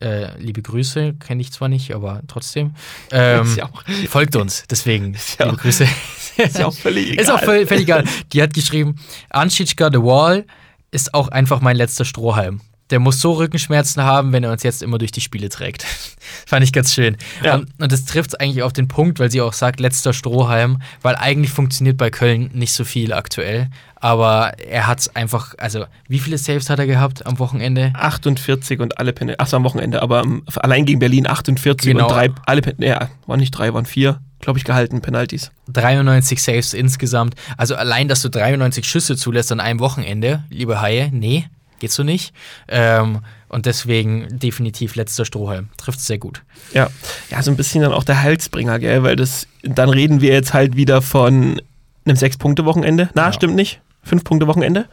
[0.00, 2.74] Äh, liebe Grüße, kenne ich zwar nicht, aber trotzdem.
[3.10, 3.68] Ähm, ja
[4.08, 5.16] folgt uns, deswegen.
[5.40, 5.88] Ja liebe Grüße.
[6.36, 7.22] Ist ja auch völlig egal.
[7.24, 8.04] Ist auch völlig, völlig egal.
[8.32, 8.94] Die hat geschrieben:
[9.30, 10.46] Anschitschka The Wall
[10.92, 12.60] ist auch einfach mein letzter Strohhalm
[12.90, 15.84] der muss so Rückenschmerzen haben, wenn er uns jetzt immer durch die Spiele trägt.
[16.46, 17.16] Fand ich ganz schön.
[17.42, 17.56] Ja.
[17.56, 20.80] Und, und das trifft es eigentlich auf den Punkt, weil sie auch sagt, letzter Strohhalm,
[21.02, 23.68] weil eigentlich funktioniert bei Köln nicht so viel aktuell.
[23.96, 27.92] Aber er hat es einfach, also wie viele Saves hat er gehabt am Wochenende?
[27.94, 32.06] 48 und alle Penalties, achso am Wochenende, aber um, allein gegen Berlin 48 genau.
[32.06, 35.50] und drei, alle Penalties, ja, waren nicht drei, waren vier glaube ich, gehalten, Penalties.
[35.72, 37.34] 93 Saves insgesamt.
[37.56, 41.46] Also allein, dass du 93 Schüsse zulässt an einem Wochenende, liebe Haie, nee,
[41.78, 42.34] geht so nicht.
[42.68, 45.68] Ähm, und deswegen definitiv letzter Strohhalm.
[45.78, 46.42] Trifft sehr gut.
[46.74, 46.88] Ja.
[47.30, 49.02] ja, so ein bisschen dann auch der Halsbringer, gell?
[49.02, 51.60] Weil das, dann reden wir jetzt halt wieder von
[52.04, 53.10] einem Sechs-Punkte-Wochenende.
[53.14, 53.32] Na, ja.
[53.32, 53.80] stimmt nicht.
[54.02, 54.86] Fünf-Punkte-Wochenende.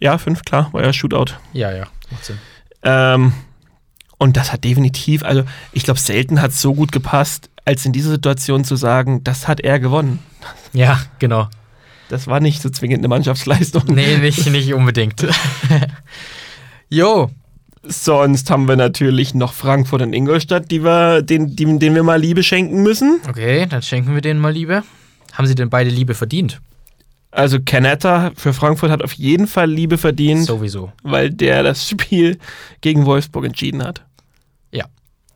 [0.00, 1.34] Ja, fünf, klar, war ja Shootout.
[1.52, 2.38] Ja, ja, macht Sinn.
[2.82, 3.32] Ähm,
[4.18, 7.92] und das hat definitiv, also ich glaube, selten hat es so gut gepasst, als in
[7.92, 10.18] dieser Situation zu sagen, das hat er gewonnen.
[10.72, 11.48] Ja, genau.
[12.08, 13.82] Das war nicht so zwingend eine Mannschaftsleistung.
[13.88, 15.26] Nee, nicht, nicht unbedingt.
[16.88, 17.30] jo.
[17.86, 22.42] Sonst haben wir natürlich noch Frankfurt und Ingolstadt, die wir, den, denen wir mal Liebe
[22.42, 23.20] schenken müssen.
[23.28, 24.82] Okay, dann schenken wir denen mal Liebe.
[25.32, 26.60] Haben sie denn beide Liebe verdient?
[27.30, 30.44] Also Canetta für Frankfurt hat auf jeden Fall Liebe verdient.
[30.44, 30.92] Sowieso.
[31.02, 32.38] Weil der das Spiel
[32.80, 34.04] gegen Wolfsburg entschieden hat.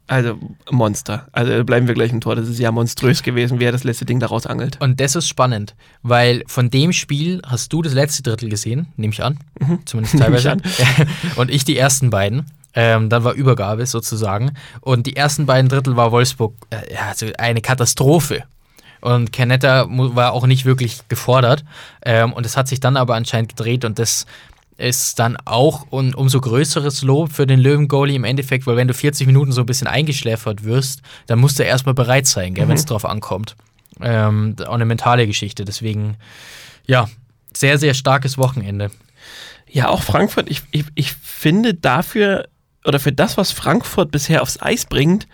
[0.09, 0.39] Also
[0.71, 1.29] Monster.
[1.33, 2.35] Also bleiben wir gleich im Tor.
[2.35, 4.81] Das ist ja monströs gewesen, wie er das letzte Ding daraus angelt.
[4.81, 9.13] Und das ist spannend, weil von dem Spiel hast du das letzte Drittel gesehen, nehme
[9.13, 9.39] ich an.
[9.61, 9.81] Mhm.
[9.85, 10.57] Zumindest teilweise.
[10.65, 12.47] Ich und ich die ersten beiden.
[12.75, 14.53] Ähm, dann war Übergabe sozusagen.
[14.81, 18.45] Und die ersten beiden Drittel war Wolfsburg äh, also eine Katastrophe.
[19.01, 21.65] Und Canetta war auch nicht wirklich gefordert.
[22.03, 24.27] Ähm, und es hat sich dann aber anscheinend gedreht und das
[24.79, 28.95] ist dann auch ein umso größeres Lob für den Löwen-Goalie im Endeffekt, weil wenn du
[28.95, 32.69] 40 Minuten so ein bisschen eingeschläfert wirst, dann musst du erstmal bereit sein, mhm.
[32.69, 33.57] wenn es drauf ankommt.
[34.01, 35.65] Ähm, auch eine mentale Geschichte.
[35.65, 36.17] Deswegen,
[36.87, 37.09] ja,
[37.53, 38.93] sehr, sehr starkes Wochenende.
[39.69, 42.49] Ja, auch Frankfurt, ich, ich, ich finde dafür,
[42.85, 45.27] oder für das, was Frankfurt bisher aufs Eis bringt,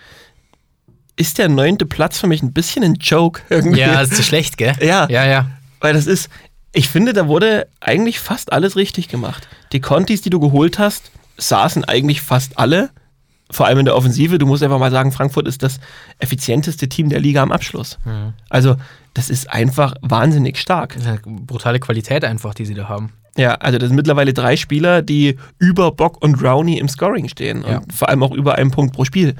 [1.17, 3.81] ist der neunte Platz für mich ein bisschen ein Joke irgendwie.
[3.81, 4.75] Ja, ist zu schlecht, gell?
[4.81, 5.07] Ja.
[5.11, 5.51] Ja, ja.
[5.81, 6.31] Weil das ist,
[6.75, 9.49] ich finde, da wurde eigentlich fast alles richtig gemacht.
[9.73, 12.91] Die Contis, die du geholt hast, saßen eigentlich fast alle.
[13.51, 14.39] Vor allem in der Offensive.
[14.39, 15.79] Du musst einfach mal sagen, Frankfurt ist das
[16.19, 17.99] effizienteste Team der Liga am Abschluss.
[18.49, 18.77] Also,
[19.13, 20.97] das ist einfach wahnsinnig stark.
[20.97, 23.13] Eine brutale Qualität einfach, die sie da haben.
[23.37, 27.65] Ja, also das sind mittlerweile drei Spieler, die über Bock und Rowney im Scoring stehen
[27.69, 27.79] Ja.
[27.79, 29.35] und vor allem auch über einen Punkt pro Spiel.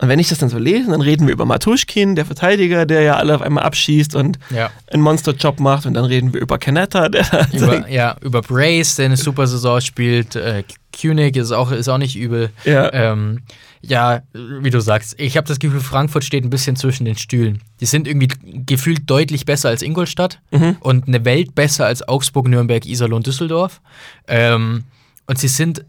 [0.00, 3.02] Und wenn ich das dann so lese, dann reden wir über Matuschkin, der Verteidiger, der
[3.02, 4.70] ja alle auf einmal abschießt und Ja.
[4.92, 9.06] einen Monsterjob macht und dann reden wir über Canetta, der Über, ja, über Brace, der
[9.06, 10.36] eine super Saison spielt.
[10.36, 10.62] Äh,
[11.00, 12.50] Kunig ist auch, ist auch nicht übel.
[12.64, 12.92] Ja.
[12.92, 13.40] Ähm,
[13.84, 17.60] ja, wie du sagst, ich habe das Gefühl, Frankfurt steht ein bisschen zwischen den Stühlen.
[17.80, 18.28] Die sind irgendwie
[18.66, 20.40] gefühlt deutlich besser als Ingolstadt
[20.80, 23.80] und eine Welt besser als Augsburg, Nürnberg, Iserlohn, Düsseldorf.
[24.28, 24.84] Ähm,
[25.26, 25.84] und sie sind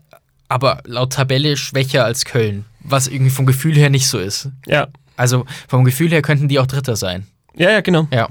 [0.49, 4.49] aber laut Tabelle schwächer als Köln, was irgendwie vom Gefühl her nicht so ist.
[4.65, 4.87] ja.
[5.15, 7.27] Also vom Gefühl her könnten die auch Dritter sein.
[7.55, 8.07] ja, ja, genau.
[8.11, 8.29] Ja.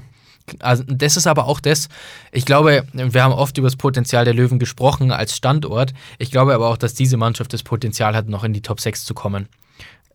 [0.59, 1.87] Also das ist aber auch das,
[2.31, 5.93] ich glaube, wir haben oft über das Potenzial der Löwen gesprochen als Standort.
[6.17, 9.05] Ich glaube aber auch, dass diese Mannschaft das Potenzial hat, noch in die Top 6
[9.05, 9.47] zu kommen.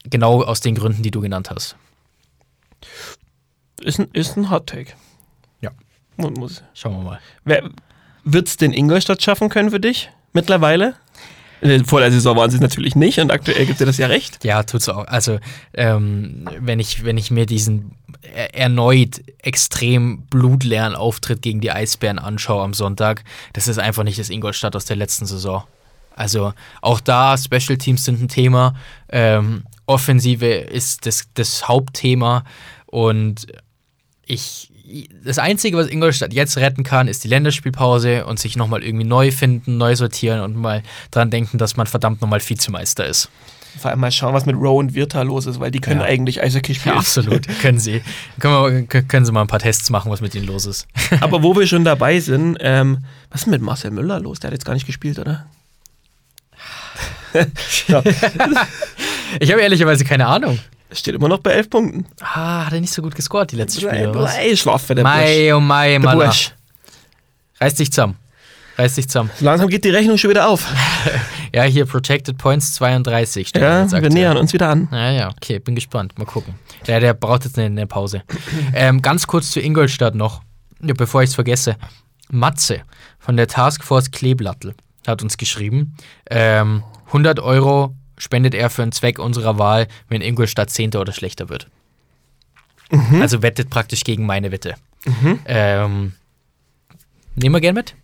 [0.05, 1.76] Genau aus den Gründen, die du genannt hast.
[3.81, 4.93] Ist ein, ist ein Hot Take.
[5.61, 5.70] Ja.
[6.16, 6.62] Muss, muss.
[6.74, 7.20] Schauen wir mal.
[7.45, 7.70] Wer
[8.24, 10.95] wird es den Ingolstadt schaffen können für dich mittlerweile?
[11.87, 14.45] Vor der Saison waren sie es natürlich nicht und aktuell gibt dir das ja recht.
[14.45, 15.07] Ja, tut's auch.
[15.07, 15.39] Also,
[15.75, 17.93] ähm, wenn, ich, wenn ich mir diesen
[18.35, 24.19] er erneut extrem blutleeren Auftritt gegen die Eisbären anschaue am Sonntag, das ist einfach nicht
[24.19, 25.65] das Ingolstadt aus der letzten Saison.
[26.15, 26.53] Also
[26.83, 28.75] auch da, Special Teams sind ein Thema.
[29.09, 32.45] Ähm, Offensive ist das, das Hauptthema.
[32.87, 33.47] Und
[34.27, 34.71] ich,
[35.24, 39.30] das Einzige, was Ingolstadt jetzt retten kann, ist die Länderspielpause und sich nochmal irgendwie neu
[39.30, 43.28] finden, neu sortieren und mal dran denken, dass man verdammt nochmal Vizemeister ist.
[43.78, 46.07] Vor allem mal schauen, was mit Rowe und Wirta los ist, weil die können Ja.
[46.07, 46.97] eigentlich Eishockey Ja, spielen.
[46.97, 47.47] absolut.
[47.61, 48.03] können sie.
[48.41, 50.89] Können, wir, können sie mal ein paar Tests machen, was mit ihnen los ist.
[51.20, 54.41] Aber wo wir schon dabei sind, ähm, was ist mit Marcel Müller los?
[54.41, 55.47] Der hat jetzt gar nicht gespielt, oder?
[57.89, 58.03] ja,
[59.39, 60.59] Ich habe ehrlicherweise keine Ahnung.
[60.93, 62.07] Steht immer noch bei elf Punkten.
[62.20, 64.11] Ah, hat er nicht so gut gescored, die letzten Spiele.
[64.11, 64.34] oder was?
[64.34, 65.05] Blei, Schlaf für der.
[65.05, 66.32] Mai, oh Mai, Der Mann.
[67.61, 68.16] Reiß dich zusammen.
[68.76, 69.30] Reiß dich zusammen.
[69.41, 70.66] Langsam geht die Rechnung schon wieder auf.
[71.55, 73.49] Ja, hier Protected Points 32.
[73.49, 74.86] steht Ja, wir nähern uns wieder an.
[74.93, 76.18] Ja, ja, okay, bin gespannt.
[76.18, 76.57] Mal gucken.
[76.86, 78.22] Der, der braucht jetzt eine, eine Pause.
[78.74, 80.43] ähm, ganz kurz zu Ingolstadt noch,
[80.82, 81.76] ja, bevor ich es vergesse.
[82.30, 82.82] Matze
[83.18, 84.74] von der Taskforce Kleeblattel
[85.07, 85.97] hat uns geschrieben,
[86.30, 91.49] ähm, 100 Euro spendet er für einen Zweck unserer Wahl, wenn Ingolstadt Zehnter oder schlechter
[91.49, 91.69] wird.
[93.21, 94.75] Also wettet praktisch gegen meine Wette.
[95.47, 96.12] Ähm,
[97.35, 97.95] nehmen wir gern mit.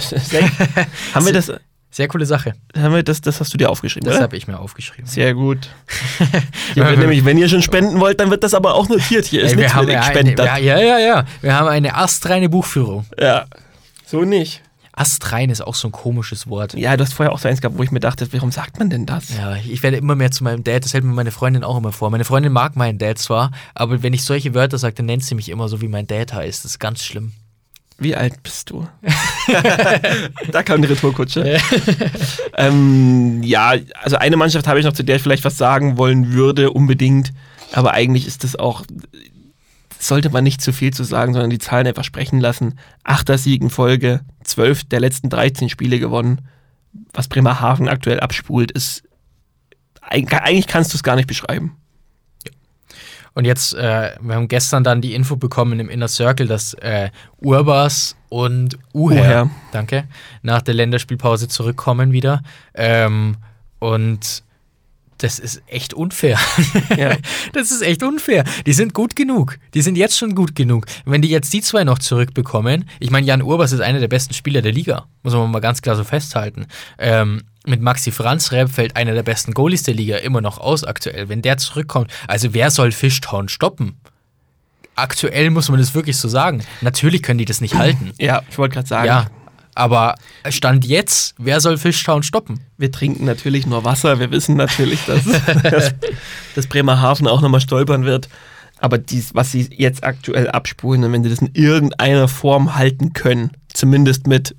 [0.00, 0.42] Sehr-
[1.14, 1.52] haben wir das,
[1.90, 2.54] Sehr coole Sache.
[2.76, 5.06] haben wir das, das hast du dir aufgeschrieben, Das habe ich mir aufgeschrieben.
[5.06, 5.68] Sehr gut.
[6.74, 9.26] Wird nämlich, wenn ihr schon spenden wollt, dann wird das aber auch notiert.
[9.26, 10.38] Hier ist Ey, nichts mit ja, gespendet.
[10.38, 11.24] ja, ja, ja, ja.
[11.40, 13.04] Wir haben eine astreine Buchführung.
[13.18, 13.46] Ja,
[14.06, 14.62] so nicht.
[14.98, 16.74] Astrein ist auch so ein komisches Wort.
[16.74, 18.90] Ja, du hast vorher auch so eins gehabt, wo ich mir dachte, warum sagt man
[18.90, 19.36] denn das?
[19.36, 21.92] Ja, ich werde immer mehr zu meinem Dad, das hält mir meine Freundin auch immer
[21.92, 22.10] vor.
[22.10, 25.34] Meine Freundin mag meinen Dad zwar, aber wenn ich solche Wörter sage, dann nennt sie
[25.34, 26.64] mich immer so, wie mein Dad heißt.
[26.64, 27.32] Das ist ganz schlimm.
[28.00, 28.86] Wie alt bist du?
[30.52, 31.58] da kam die Retourkutsche.
[32.56, 36.32] ähm, ja, also eine Mannschaft habe ich noch, zu der ich vielleicht was sagen wollen
[36.32, 37.32] würde, unbedingt.
[37.72, 38.84] Aber eigentlich ist das auch,
[39.98, 42.78] sollte man nicht zu viel zu sagen, sondern die Zahlen einfach sprechen lassen.
[43.04, 46.42] Achter Sieg in Folge, zwölf der letzten 13 Spiele gewonnen.
[47.12, 49.02] Was Bremerhaven aktuell abspult, ist,
[50.02, 51.76] eig- eigentlich kannst du es gar nicht beschreiben.
[53.34, 57.10] Und jetzt, äh, wir haben gestern dann die Info bekommen im Inner Circle, dass äh,
[57.36, 59.50] Urbas und Uher, Uher.
[59.70, 60.08] danke,
[60.42, 62.42] nach der Länderspielpause zurückkommen wieder.
[62.74, 63.36] Ähm,
[63.78, 64.42] und
[65.18, 66.38] das ist echt unfair.
[66.96, 67.16] Ja.
[67.52, 68.44] Das ist echt unfair.
[68.66, 69.58] Die sind gut genug.
[69.74, 70.86] Die sind jetzt schon gut genug.
[71.04, 74.34] Wenn die jetzt die zwei noch zurückbekommen, ich meine, Jan Urbas ist einer der besten
[74.34, 76.66] Spieler der Liga, muss man mal ganz klar so festhalten.
[76.98, 81.28] Ähm, mit Maxi Franzreb fällt einer der besten Goalies der Liga immer noch aus aktuell.
[81.28, 83.96] Wenn der zurückkommt, also wer soll Fishtown stoppen?
[84.94, 86.64] Aktuell muss man das wirklich so sagen.
[86.80, 88.12] Natürlich können die das nicht halten.
[88.18, 89.26] Ja, ich wollte gerade sagen, Ja,
[89.78, 90.16] aber
[90.48, 92.60] Stand jetzt, wer soll Fishtown stoppen?
[92.76, 94.18] Wir trinken natürlich nur Wasser.
[94.18, 95.24] Wir wissen natürlich, dass,
[95.62, 95.94] dass,
[96.54, 98.28] dass Bremerhaven auch nochmal stolpern wird.
[98.80, 103.12] Aber dies, was sie jetzt aktuell abspulen, und wenn sie das in irgendeiner Form halten
[103.12, 104.54] können, zumindest mit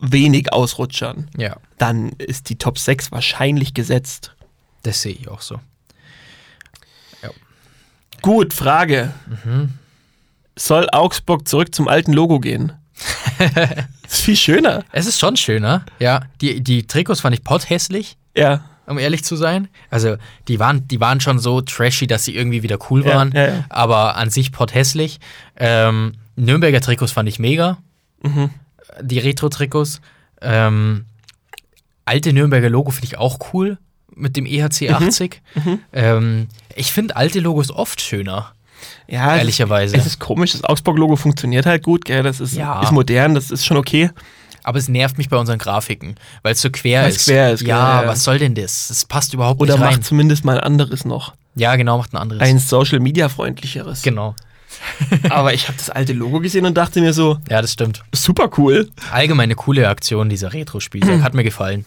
[0.00, 4.34] wenig Ausrutschern, Ja, dann ist die Top 6 wahrscheinlich gesetzt.
[4.82, 5.60] das sehe ich auch so.
[8.20, 9.12] Gut, Frage.
[10.56, 12.72] soll Augsburg zurück zum alten Logo gehen.
[13.38, 14.84] Das ist viel schöner.
[14.92, 15.84] Es ist schon schöner.
[15.98, 18.64] Ja, die, die Trikots fand ich potthässlich, Ja.
[18.86, 19.68] um ehrlich zu sein.
[19.90, 20.16] Also,
[20.48, 23.32] die waren, die waren schon so trashy, dass sie irgendwie wieder cool Ja, waren.
[23.32, 23.64] ja, ja.
[23.68, 25.20] Aber an sich potthässlich.
[25.56, 27.78] Ähm, Nürnberger Trikots fand ich mega.
[28.22, 28.50] Mhm.
[29.00, 30.00] Die Retro-Trikots.
[30.40, 31.04] Ähm,
[32.04, 33.78] alte Nürnberger Logo finde ich auch cool.
[34.14, 35.40] Mit dem EHC 80.
[35.54, 35.78] Mhm.
[35.92, 38.52] Ähm, ich finde alte Logos oft schöner.
[39.06, 39.96] Ja, es Ehrlicherweise.
[39.96, 42.22] Ist, es ist komisch, das Augsburg-Logo funktioniert halt gut, gell?
[42.22, 42.80] Das ist, Ja.
[42.82, 44.10] ist modern, das ist schon okay.
[44.64, 47.24] Aber es nervt mich bei unseren Grafiken, weil es so quer Weil's ist.
[47.26, 48.88] quer ist, ja, ja, was soll denn das?
[48.88, 49.90] Das passt überhaupt Oder nicht rein.
[49.94, 51.32] macht zumindest mal ein anderes noch.
[51.54, 52.42] Ja, genau, macht ein anderes.
[52.42, 54.02] Ein Social-Media-freundlicheres.
[54.02, 54.34] genau.
[55.30, 58.04] Aber ich habe das alte Logo gesehen und dachte mir so, Ja, das stimmt.
[58.14, 58.90] super cool.
[59.10, 61.22] Allgemeine coole Aktion dieser Retro-Spiele.
[61.22, 61.84] Hat mir gefallen.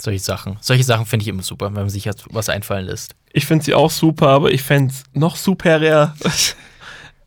[0.00, 0.56] Solche Sachen.
[0.60, 3.14] Solche Sachen finde ich immer super, wenn man sich jetzt was einfallen lässt.
[3.32, 6.14] Ich finde sie auch super, aber ich fände es noch superer,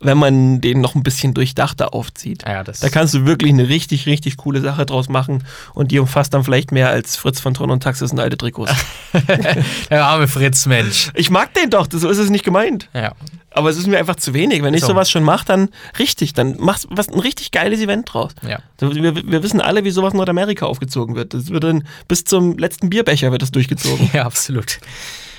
[0.03, 2.43] wenn man den noch ein bisschen durchdachter aufzieht.
[2.45, 5.43] Ja, Da kannst du wirklich eine richtig, richtig coole Sache draus machen
[5.73, 8.71] und die umfasst dann vielleicht mehr als Fritz von Tron und Taxis und alte Trikots.
[9.89, 11.11] Der arme Fritz, Mensch.
[11.15, 12.89] Ich mag den doch, so ist es nicht gemeint.
[12.93, 13.13] Ja.
[13.51, 14.63] Aber es ist mir einfach zu wenig.
[14.63, 14.87] Wenn ich So.
[14.87, 18.31] sowas schon mache, dann richtig, dann machst was ein richtig geiles Event draus.
[18.41, 18.59] Ja.
[18.79, 21.33] Wir, wir wissen alle, wie sowas in Nordamerika aufgezogen wird.
[21.35, 24.09] Das wird dann bis zum letzten Bierbecher wird das durchgezogen.
[24.13, 24.79] Ja, absolut.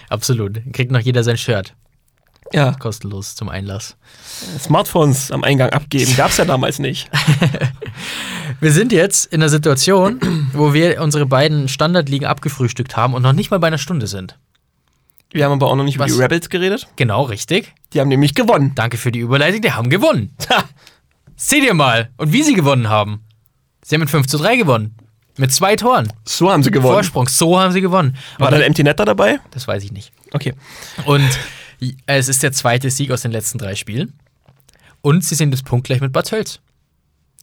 [0.08, 0.60] Absolut.
[0.72, 1.74] Kriegt noch jeder sein Shirt.
[2.54, 3.96] Ja, Kostenlos zum Einlass.
[4.60, 7.10] Smartphones am Eingang abgeben, gab's ja damals nicht.
[8.60, 10.20] Wir sind jetzt in einer Situation,
[10.52, 14.38] wo wir unsere beiden Standardligen abgefrühstückt haben und noch nicht mal bei einer Stunde sind.
[15.32, 16.12] Wir haben aber auch noch nicht über Was?
[16.14, 16.86] die Rebels geredet.
[16.94, 17.74] Genau, richtig.
[17.92, 18.72] Die haben nämlich gewonnen.
[18.76, 20.36] Danke für die Überleitung, die haben gewonnen.
[20.50, 20.64] Ha!
[21.36, 22.10] Seht ihr mal.
[22.16, 23.24] Und wie sie gewonnen haben.
[23.82, 24.94] Sie haben mit 5 zu 3 gewonnen.
[25.36, 26.12] Mit zwei Toren.
[26.24, 26.94] So haben sie gewonnen.
[26.94, 27.26] Vorsprung.
[27.28, 28.16] So haben sie gewonnen.
[28.38, 29.40] War Und dann Empty Netter dabei?
[29.50, 30.12] das weiß ich nicht.
[30.32, 30.54] Okay.
[31.06, 31.28] Und
[32.06, 34.14] es ist der zweite Sieg aus den letzten drei Spielen.
[35.00, 36.60] Und sie sind jetzt punktgleich mit Bad Tölz.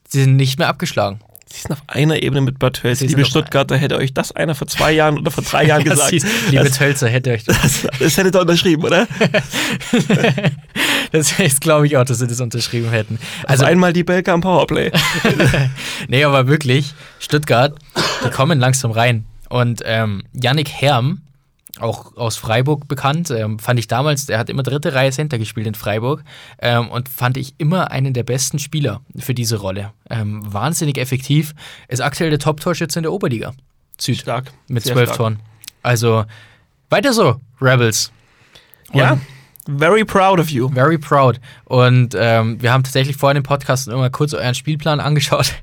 [0.08, 1.20] Sie sind nicht mehr abgeschlagen.
[1.52, 4.68] Sie sind auf einer Ebene mit Bad sind Liebe Stuttgarter, hätte euch das einer vor
[4.68, 6.14] zwei Jahren oder vor drei Jahren gesagt.
[6.14, 7.62] Das, liebe das, Tölzer, hätte euch das.
[7.62, 9.08] das, das hättet ihr unterschrieben, oder?
[11.12, 13.20] Das ist, glaube ich auch, dass sie das unterschrieben hätten.
[13.44, 14.92] Also Also, einmal die Belka am Powerplay.
[16.08, 17.78] nee, aber wirklich, Stuttgart,
[18.26, 19.26] die kommen langsam rein.
[19.50, 21.22] Und ähm, Yannick Herm,
[21.82, 25.68] auch aus Freiburg bekannt, ähm, fand ich damals, der hat immer dritte Reihe Center gespielt
[25.68, 26.24] in Freiburg
[26.60, 29.92] ähm, und fand ich immer einen der besten Spieler für diese Rolle.
[30.10, 31.54] Ähm, wahnsinnig effektiv,
[31.88, 33.54] ist aktuell der Top-Torschütze in der Oberliga.
[34.00, 34.18] Süd.
[34.18, 34.52] Stark.
[34.68, 35.16] Mit zwölf.
[35.16, 35.40] Toren.
[35.84, 36.26] Also,
[36.90, 38.12] weiter so, Rebels.
[38.94, 39.22] Ja, Und
[39.68, 40.70] very proud of you.
[40.70, 41.40] Very proud.
[41.66, 45.54] Und ähm, wir haben tatsächlich vorhin im Podcast immer kurz euren Spielplan angeschaut.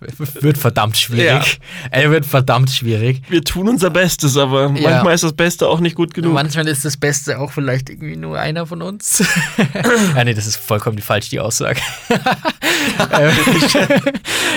[0.40, 1.60] wird verdammt schwierig.
[1.90, 3.22] Er wird verdammt schwierig.
[3.28, 4.90] Wir tun unser Bestes, aber Ja.
[4.90, 6.32] manchmal ist das Beste auch nicht gut genug.
[6.32, 9.22] Manchmal ist das Beste auch vielleicht irgendwie nur einer von uns.
[10.16, 11.80] ja, nee, das ist vollkommen falsch, die Aussage.
[13.12, 13.32] ähm,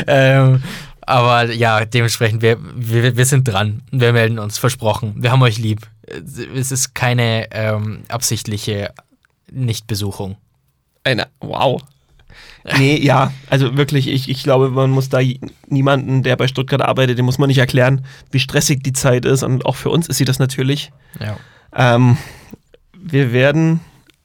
[0.08, 0.64] ähm,
[1.06, 3.84] aber ja, dementsprechend, wir, wir, wir sind dran.
[3.92, 5.14] Wir melden uns, versprochen.
[5.18, 5.88] Wir haben euch lieb.
[6.56, 8.94] Es ist keine ähm, absichtliche
[9.52, 10.38] Nichtbesuchung.
[11.04, 11.82] Eine, wow.
[12.78, 15.20] Nee, ja, also wirklich, ich, ich glaube, man muss da
[15.68, 19.44] niemanden, der bei Stuttgart arbeitet, dem muss man nicht erklären, wie stressig die Zeit ist.
[19.44, 20.92] Und auch für uns ist sie das natürlich.
[21.20, 21.38] Ja.
[21.76, 22.18] Ähm,
[22.94, 23.82] wir werden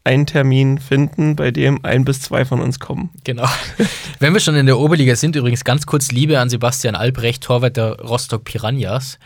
[0.09, 3.11] einen Termin finden, bei dem ein bis zwei von uns kommen.
[3.25, 3.47] Genau.
[4.19, 7.77] Wenn wir schon in der Oberliga sind, übrigens ganz kurz Liebe an Sebastian Albrecht, Torwart
[7.77, 9.19] der Rostock Piranhas.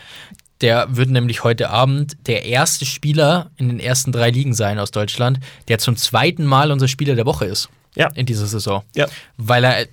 [0.61, 4.91] Der wird nämlich heute Abend der erste Spieler in den ersten drei Ligen sein aus
[4.91, 8.09] Deutschland, der zum zweiten Mal unser Spieler der Woche ist Ja.
[8.15, 8.83] in dieser Saison.
[8.95, 9.07] Ja.
[9.37, 9.87] Weil er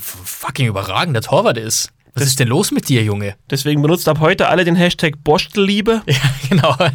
[0.00, 1.90] fucking überragender Torwart ist.
[2.14, 3.34] Was ist denn los mit dir, Junge?
[3.50, 6.02] Deswegen benutzt ab heute alle den Hashtag Borstelliebe.
[6.08, 6.16] Ja,
[6.48, 6.76] genau.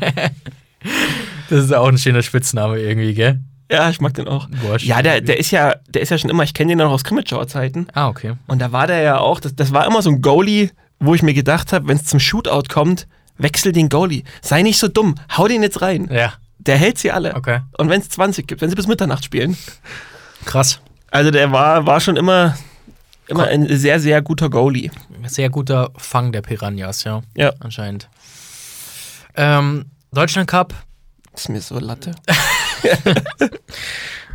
[1.52, 3.42] Das ist auch ein schöner Spitzname irgendwie, gell?
[3.70, 4.48] Ja, ich mag den auch.
[4.50, 4.86] Borstelliebe.
[4.86, 7.04] Ja, der, der ist ja, der ist ja schon immer, ich kenne den noch aus
[7.04, 7.88] Krimitschauer Zeiten.
[7.94, 8.34] Ah, okay.
[8.48, 11.24] Und da war der ja auch, das, das war immer so ein Goalie, wo ich
[11.24, 14.24] mir gedacht habe, wenn es zum Shootout kommt, wechsel den Goalie.
[14.42, 16.10] Sei nicht so dumm, hau den jetzt rein.
[16.12, 17.36] Ja, Der hält sie alle.
[17.36, 17.62] okay.
[17.78, 19.58] Und wenn es 20 gibt, wenn sie bis Mitternacht spielen.
[20.46, 20.80] Krass.
[21.10, 22.58] Also der war, war schon immer,
[23.28, 24.92] immer ein sehr, sehr guter Goalie.
[25.28, 27.22] Sehr guter Fang der Piranhas, ja.
[27.36, 27.52] Ja.
[27.60, 28.10] Anscheinend.
[29.36, 30.74] Ähm, Deutschland Cup.
[31.36, 32.16] Ist mir so Latte.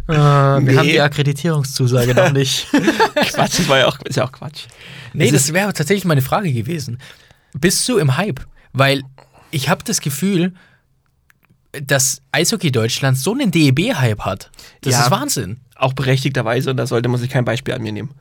[0.09, 0.77] Äh, Wir Nee.
[0.77, 2.69] haben die Akkreditierungszusage noch nicht.
[3.15, 4.67] Quatsch, das war ja auch, ist ja auch Quatsch.
[5.13, 6.99] nee, das wäre tatsächlich meine Frage gewesen.
[7.55, 8.41] Bist du im Hype?
[8.73, 9.03] Weil
[9.51, 10.53] ich habe das Gefühl,
[11.73, 14.51] dass Eishockey Deutschland so einen DEB-Hype hat.
[14.83, 15.05] Das Ja.
[15.07, 15.61] ist Wahnsinn.
[15.75, 18.15] Auch berechtigterweise, und da sollte man sich kein Beispiel an mir nehmen.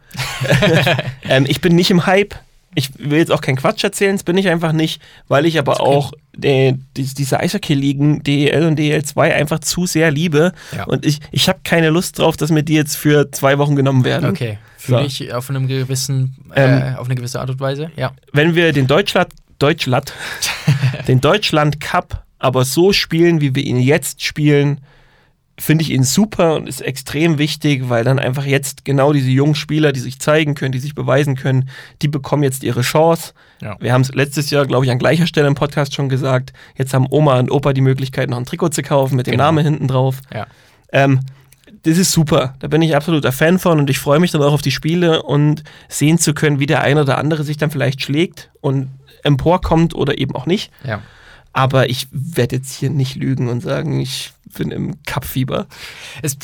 [1.24, 2.34] ähm, ich bin nicht im Hype.
[2.74, 5.80] Ich will jetzt auch keinen Quatsch erzählen, das bin ich einfach nicht, weil ich aber
[5.82, 10.52] auch die, die, diese Eishockey-Ligen, DEL und DEL2, einfach zu sehr liebe.
[10.76, 10.86] Ja.
[10.86, 14.04] Und ich, ich habe keine Lust drauf, dass mir die jetzt für zwei Wochen genommen
[14.04, 14.30] werden.
[14.30, 14.58] Okay.
[14.78, 15.06] Fühle So.
[15.06, 17.92] ich auf einem gewissen, äh, Ähm, auf eine gewisse Art und Weise.
[17.96, 18.12] Ja.
[18.34, 19.30] Wenn wir den Deutschland,
[19.60, 20.14] Deutschland,
[21.08, 24.82] den Deutschland Cup aber so spielen, wie wir ihn jetzt spielen,
[25.58, 29.56] finde ich ihn super und ist extrem wichtig, weil dann einfach jetzt genau diese jungen
[29.56, 31.70] Spieler, die sich zeigen können, die sich beweisen können,
[32.02, 33.34] die bekommen jetzt ihre Chance.
[33.62, 33.76] Ja.
[33.80, 36.54] Wir haben es letztes Jahr, glaube ich, an gleicher Stelle im Podcast schon gesagt.
[36.78, 39.46] Jetzt haben Oma und Opa die Möglichkeit, noch ein Trikot zu kaufen mit dem Genau.
[39.46, 40.20] Namen hinten drauf.
[40.34, 40.48] Ja.
[40.92, 41.22] Ähm,
[41.84, 42.56] das ist super.
[42.60, 45.24] Da bin ich absoluter Fan von und ich freue mich dann auch auf die Spiele
[45.24, 48.90] und sehen zu können, wie der eine oder andere sich dann vielleicht schlägt und
[49.24, 50.72] emporkommt oder eben auch nicht.
[50.84, 51.02] Ja.
[51.54, 55.68] Aber ich werde jetzt hier nicht lügen und sagen, ich bin im Cup-Fieber.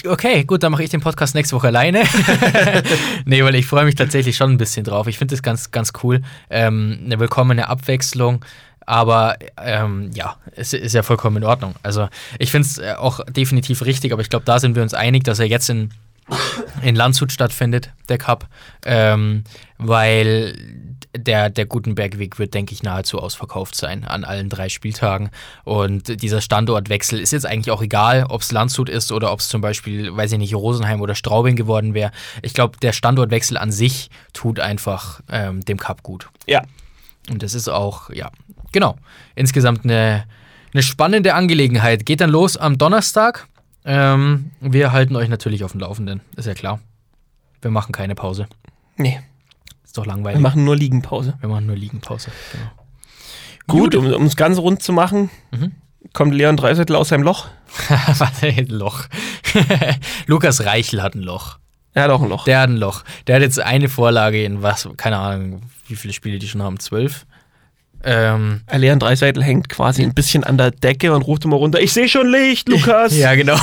[0.06, 2.04] Okay, gut, dann mache ich den Podcast nächste Woche alleine.
[3.26, 5.08] nee, weil ich freue mich tatsächlich schon ein bisschen drauf.
[5.08, 6.22] Ich finde das ganz, ganz cool.
[6.50, 8.46] Ähm, eine willkommene Abwechslung.
[8.86, 11.76] Aber ähm, ja, es ist ja vollkommen in Ordnung.
[11.84, 12.10] Also
[12.40, 15.24] ich finde es äh, auch definitiv richtig, aber ich glaube, da sind wir uns einig,
[15.24, 15.92] dass er jetzt in,
[16.82, 18.48] in Landshut stattfindet, der Cup.
[18.86, 19.44] Ähm,
[19.78, 20.56] weil
[21.16, 25.30] der, der Gutenbergweg wird, denke ich, nahezu ausverkauft sein an allen drei Spieltagen.
[25.64, 29.50] Und dieser Standortwechsel ist jetzt eigentlich auch egal, ob es Landshut ist oder ob es
[29.50, 32.12] zum Beispiel, weiß ich nicht, Rosenheim oder Straubing geworden wäre.
[32.42, 36.30] Ich glaube, der Standortwechsel an sich tut einfach ähm, dem Cup gut.
[36.48, 36.64] Ja,
[37.30, 38.32] Und das ist auch, ja,
[38.72, 38.96] genau.
[39.36, 40.26] Insgesamt eine,
[40.74, 42.06] eine spannende Angelegenheit.
[42.06, 43.48] Geht dann los am Donnerstag.
[43.84, 46.80] Ähm, wir halten euch natürlich auf dem Laufenden, ist ja klar.
[47.62, 48.48] Wir machen keine Pause.
[48.98, 49.20] nee,
[49.92, 50.40] Ist doch wir langweilig.
[50.42, 51.34] machen nur Liegenpause.
[51.42, 52.32] Wir machen nur Liegenpause.
[52.54, 52.72] Genau.
[53.68, 55.74] Gut, um um es ganz rund zu machen, Mhm.
[56.14, 57.50] kommt Leon Dreisettel aus seinem Loch.
[58.18, 59.08] Was ein Loch.
[60.28, 61.58] Lukas Reichel hat ein Loch.
[61.94, 62.46] Er hat auch ein Loch.
[62.46, 63.04] Der hat ein Loch.
[63.28, 66.80] Der hat jetzt eine Vorlage in was, keine Ahnung, wie viele Spiele die schon haben?
[66.80, 67.26] Zwölf?
[68.04, 71.94] Ähm, Leon Dreiseitel hängt quasi ein bisschen an der Decke und ruft immer runter, ich
[71.94, 73.16] sehe schon Licht, Lukas.
[73.18, 73.58] ja, genau.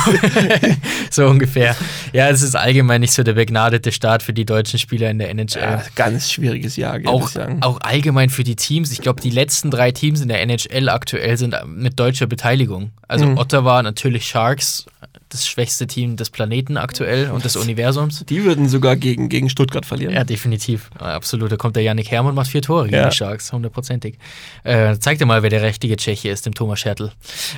[1.11, 1.75] so ungefähr.
[2.13, 5.29] Ja, es ist allgemein nicht so der begnadete Start für die deutschen Spieler in der
[5.29, 5.59] NHL.
[5.61, 7.61] Ja, ganz schwieriges Jahr, würde auch, ich sagen.
[7.61, 8.91] auch allgemein für die Teams.
[8.91, 12.91] Ich glaube, die letzten drei Teams in der NHL aktuell sind mit deutscher Beteiligung.
[13.07, 13.37] Also Mhm.
[13.37, 14.85] Ottawa, natürlich Sharks,
[15.29, 18.25] das schwächste Team des Planeten aktuell und des Universums.
[18.27, 20.13] Die würden sogar gegen, gegen Stuttgart verlieren.
[20.13, 20.89] Ja, definitiv.
[20.97, 21.51] Absolut.
[21.51, 23.09] Da kommt der Yannick Hermann und macht vier Tore gegen Ja.
[23.09, 24.17] die Sharks, hundertprozentig.
[24.63, 27.11] Äh, zeig dir mal, wer der richtige Tscheche ist, dem Thomas Schertl.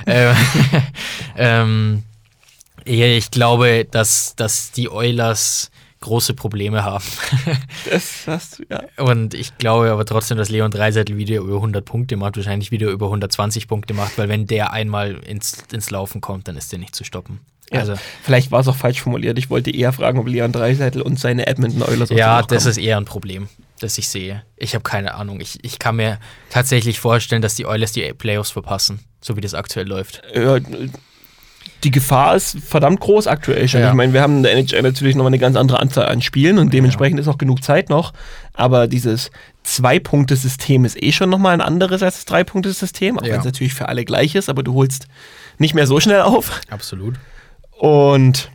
[0.06, 0.34] äh,
[1.36, 2.02] ähm,
[2.84, 5.70] ich glaube, dass, dass die Oilers
[6.00, 7.04] große Probleme haben.
[7.90, 8.82] Das hast du, ja.
[9.02, 12.88] Und ich glaube aber trotzdem, dass Leon Dreiseitel wieder über 100 Punkte macht, wahrscheinlich wieder
[12.88, 16.78] über 120 Punkte macht, weil wenn der einmal ins, ins Laufen kommt, dann ist der
[16.78, 17.40] nicht zu stoppen.
[17.72, 17.80] Ja.
[17.80, 19.38] Also, Vielleicht war es auch falsch formuliert.
[19.38, 22.96] Ich wollte eher fragen, ob Leon Dreiseitel und seine Edmonton Oilers ja, das ist eher
[22.98, 23.48] ein Problem,
[23.80, 24.42] das ich sehe.
[24.56, 25.40] Ich habe keine Ahnung.
[25.40, 26.18] Ich, ich kann mir
[26.50, 30.22] tatsächlich vorstellen, dass die Oilers die Playoffs verpassen, so wie das aktuell läuft.
[30.34, 30.58] Ja,
[31.84, 33.80] die Gefahr ist verdammt groß aktuell schon.
[33.80, 33.88] Ja.
[33.88, 36.22] Ich meine, wir haben in der NHL natürlich noch mal eine ganz andere Anzahl an
[36.22, 38.12] Spielen und dementsprechend ist auch genug Zeit noch.
[38.54, 39.30] Aber dieses
[39.64, 43.32] Zwei-Punkte-System ist eh schon noch mal ein anderes als das Drei-Punkte-System, auch Ja.
[43.32, 45.06] wenn es natürlich für alle gleich ist, aber du holst
[45.58, 46.60] nicht mehr so schnell auf.
[46.70, 47.16] Absolut.
[47.78, 48.50] Und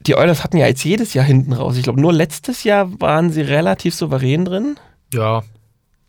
[0.00, 1.76] die Oilers hatten ja jetzt jedes Jahr hinten raus.
[1.76, 4.76] Ich glaube, nur letztes Jahr waren sie relativ souverän drin.
[5.12, 5.42] Ja,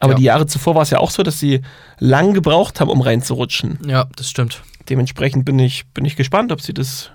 [0.02, 0.18] Aber Ja.
[0.18, 1.62] die Jahre zuvor war es ja auch so, dass sie
[1.98, 3.80] lang gebraucht haben, um reinzurutschen.
[3.86, 4.62] ja, das stimmt.
[4.88, 7.12] Dementsprechend bin ich, bin ich gespannt, ob sie das.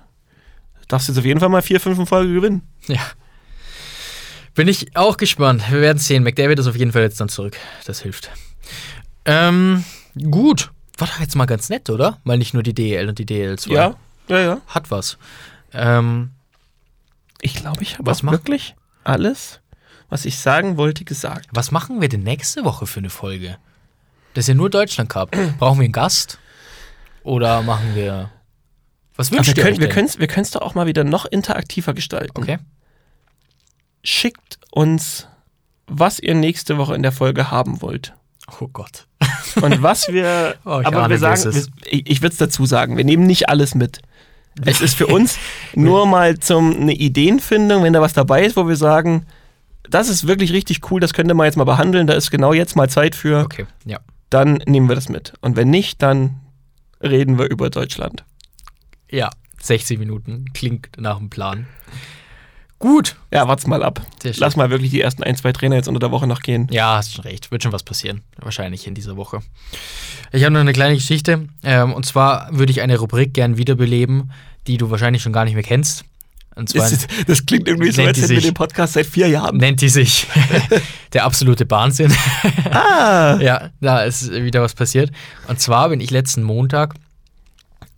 [0.87, 2.61] Darfst du jetzt auf jeden Fall mal vier, fünf in Folge gewinnen.
[2.87, 2.99] Ja.
[4.53, 5.63] Bin ich auch gespannt.
[5.71, 6.23] Wir werden sehen.
[6.23, 7.57] McDavid ist auf jeden Fall jetzt dann zurück.
[7.85, 8.29] Das hilft.
[9.25, 9.83] Ähm,
[10.31, 10.71] gut.
[10.97, 12.19] War doch jetzt mal ganz nett, oder?
[12.23, 13.71] Weil nicht nur die DEL und die DL2.
[13.73, 13.95] Ja,
[14.27, 14.61] ja, ja.
[14.67, 15.17] Hat was.
[15.73, 16.31] Ähm,
[17.41, 19.59] Ich glaube, ich habe wirklich alles,
[20.09, 21.47] was ich sagen wollte, gesagt.
[21.51, 23.57] was machen wir denn nächste Woche für eine Folge?
[24.33, 25.31] Das ist ja nur Deutschland Cup.
[25.59, 26.39] Brauchen wir einen Gast?
[27.23, 28.31] Oder machen wir.
[29.15, 29.95] Was Aber wünscht wir ihr können euch wir denn?
[29.95, 32.37] können's- wir können es doch auch mal wieder noch interaktiver gestalten.
[32.41, 32.57] Okay.
[34.03, 35.27] Schickt uns,
[35.87, 38.13] was ihr nächste Woche in der Folge haben wollt.
[38.61, 39.07] Oh Gott.
[39.61, 40.55] Und was wir.
[40.65, 43.73] Oh, aber wir sagen, wir, ich, ich würde es dazu sagen, wir nehmen nicht alles
[43.75, 44.01] mit.
[44.63, 45.37] Es ist für uns
[45.75, 49.25] nur mal zum eine Ideenfindung, wenn da was dabei ist, wo wir sagen,
[49.89, 52.75] das ist wirklich richtig cool, das könnte man jetzt mal behandeln, da ist genau jetzt
[52.75, 53.99] mal Zeit für, Okay, ja.
[54.29, 55.33] dann nehmen wir das mit.
[55.41, 56.41] Und wenn nicht, dann
[57.01, 58.23] reden wir über Deutschland.
[59.09, 59.29] Ja,
[59.61, 60.45] 60 Minuten.
[60.53, 61.67] Klingt nach einem Plan.
[62.79, 63.15] Gut.
[63.31, 64.01] Ja, wart's mal ab.
[64.37, 66.67] Lass mal wirklich die ersten ein, zwei Trainer jetzt unter der Woche noch gehen.
[66.71, 67.49] Ja, hast schon recht.
[67.51, 68.21] Wird schon was passieren.
[68.37, 69.39] Wahrscheinlich in dieser Woche.
[70.31, 71.47] Ich habe noch eine kleine Geschichte.
[71.63, 74.31] Ähm, und zwar würde ich eine Rubrik gern wiederbeleben,
[74.67, 76.03] die du wahrscheinlich schon gar nicht mehr kennst.
[76.55, 79.57] Und zwar Das, das klingt irgendwie so, als hätten wir den Podcast seit vier Jahren.
[79.57, 80.27] nennt die sich
[81.13, 82.13] der absolute Wahnsinn.
[82.71, 85.11] Ah, ja, da ist wieder was passiert.
[85.47, 86.95] Und zwar bin ich letzten Montag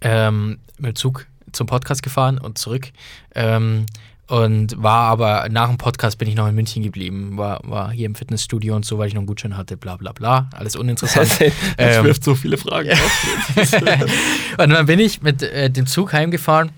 [0.02, 2.90] ähm, mit dem Zug zum Podcast gefahren und zurück.
[3.36, 3.86] Ähm,
[4.28, 7.38] und war aber nach dem Podcast bin ich noch in München geblieben.
[7.38, 10.12] War, war hier im Fitnessstudio und so, weil ich noch einen Gutschein hatte, bla bla
[10.12, 10.50] bla.
[10.54, 11.32] Alles uninteressant.
[11.40, 13.54] das, Ähm, wirft so viele Fragen auf.
[14.58, 16.72] und dann bin ich mit äh, dem Zug heimgefahren,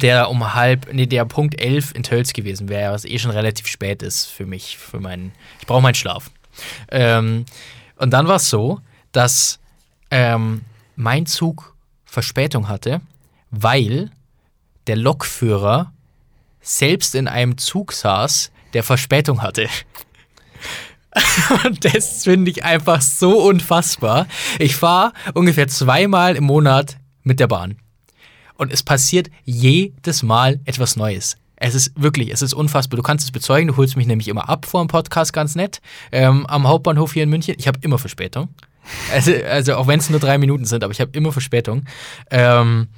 [0.00, 3.66] der um halb, nee, der Punkt 11 in Tölz gewesen wäre, was eh schon relativ
[3.66, 6.30] spät ist für mich, für meinen, ich brauche meinen Schlaf.
[6.92, 7.44] Ähm,
[7.96, 9.58] und dann war es so, dass
[10.12, 10.62] ähm,
[10.94, 13.00] mein Zug Verspätung hatte,
[13.50, 14.10] weil
[14.86, 15.92] der Lokführer
[16.62, 19.68] selbst in einem Zug saß, der Verspätung hatte.
[21.64, 24.26] Und das finde ich einfach so unfassbar.
[24.58, 27.76] Ich fahre ungefähr zweimal im Monat mit der Bahn.
[28.54, 31.36] Und es passiert jedes Mal etwas Neues.
[31.56, 32.96] Es ist wirklich, es ist unfassbar.
[32.96, 35.80] Du kannst es bezeugen, du holst mich nämlich immer ab vor dem Podcast ganz nett.
[36.10, 37.54] Ähm, am Hauptbahnhof hier in München.
[37.58, 38.48] Ich habe immer Verspätung.
[39.12, 41.84] Also, also auch wenn es nur drei Minuten sind, aber ich habe immer Verspätung.
[42.30, 42.88] Ähm,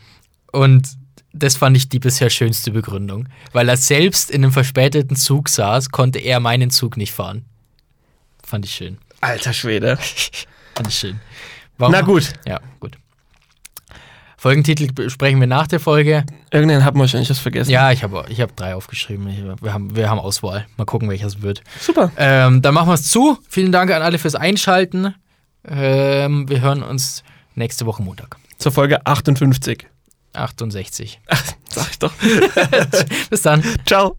[0.50, 0.88] und
[1.34, 3.28] das fand ich die bisher schönste Begründung.
[3.52, 7.44] Weil er selbst in einem verspäteten Zug saß, konnte er meinen Zug nicht fahren.
[8.42, 8.98] Fand ich schön.
[9.20, 9.98] Alter Schwede.
[10.74, 11.20] Fand ich schön.
[11.78, 12.96] Warum- Na gut, Ja, gut.
[14.36, 16.24] Folgentitel besprechen wir nach der Folge.
[16.50, 17.70] irgendwann haben wir wahrscheinlich was vergessen.
[17.70, 19.26] Ja, ich habe ich hab drei aufgeschrieben.
[19.28, 20.66] Ich, wir, haben, wir haben Auswahl.
[20.76, 21.62] Mal gucken, welches wird.
[21.80, 22.12] Super.
[22.18, 23.38] Ähm, dann machen wir es zu.
[23.48, 25.14] Vielen Dank an alle fürs Einschalten.
[25.66, 27.24] Ähm, wir hören uns
[27.54, 28.36] nächste Woche Montag.
[28.58, 29.86] Zur Folge 58.
[30.34, 31.20] 68.
[31.70, 32.12] Sag ich doch.
[33.30, 33.62] Bis dann.
[33.86, 34.18] Ciao.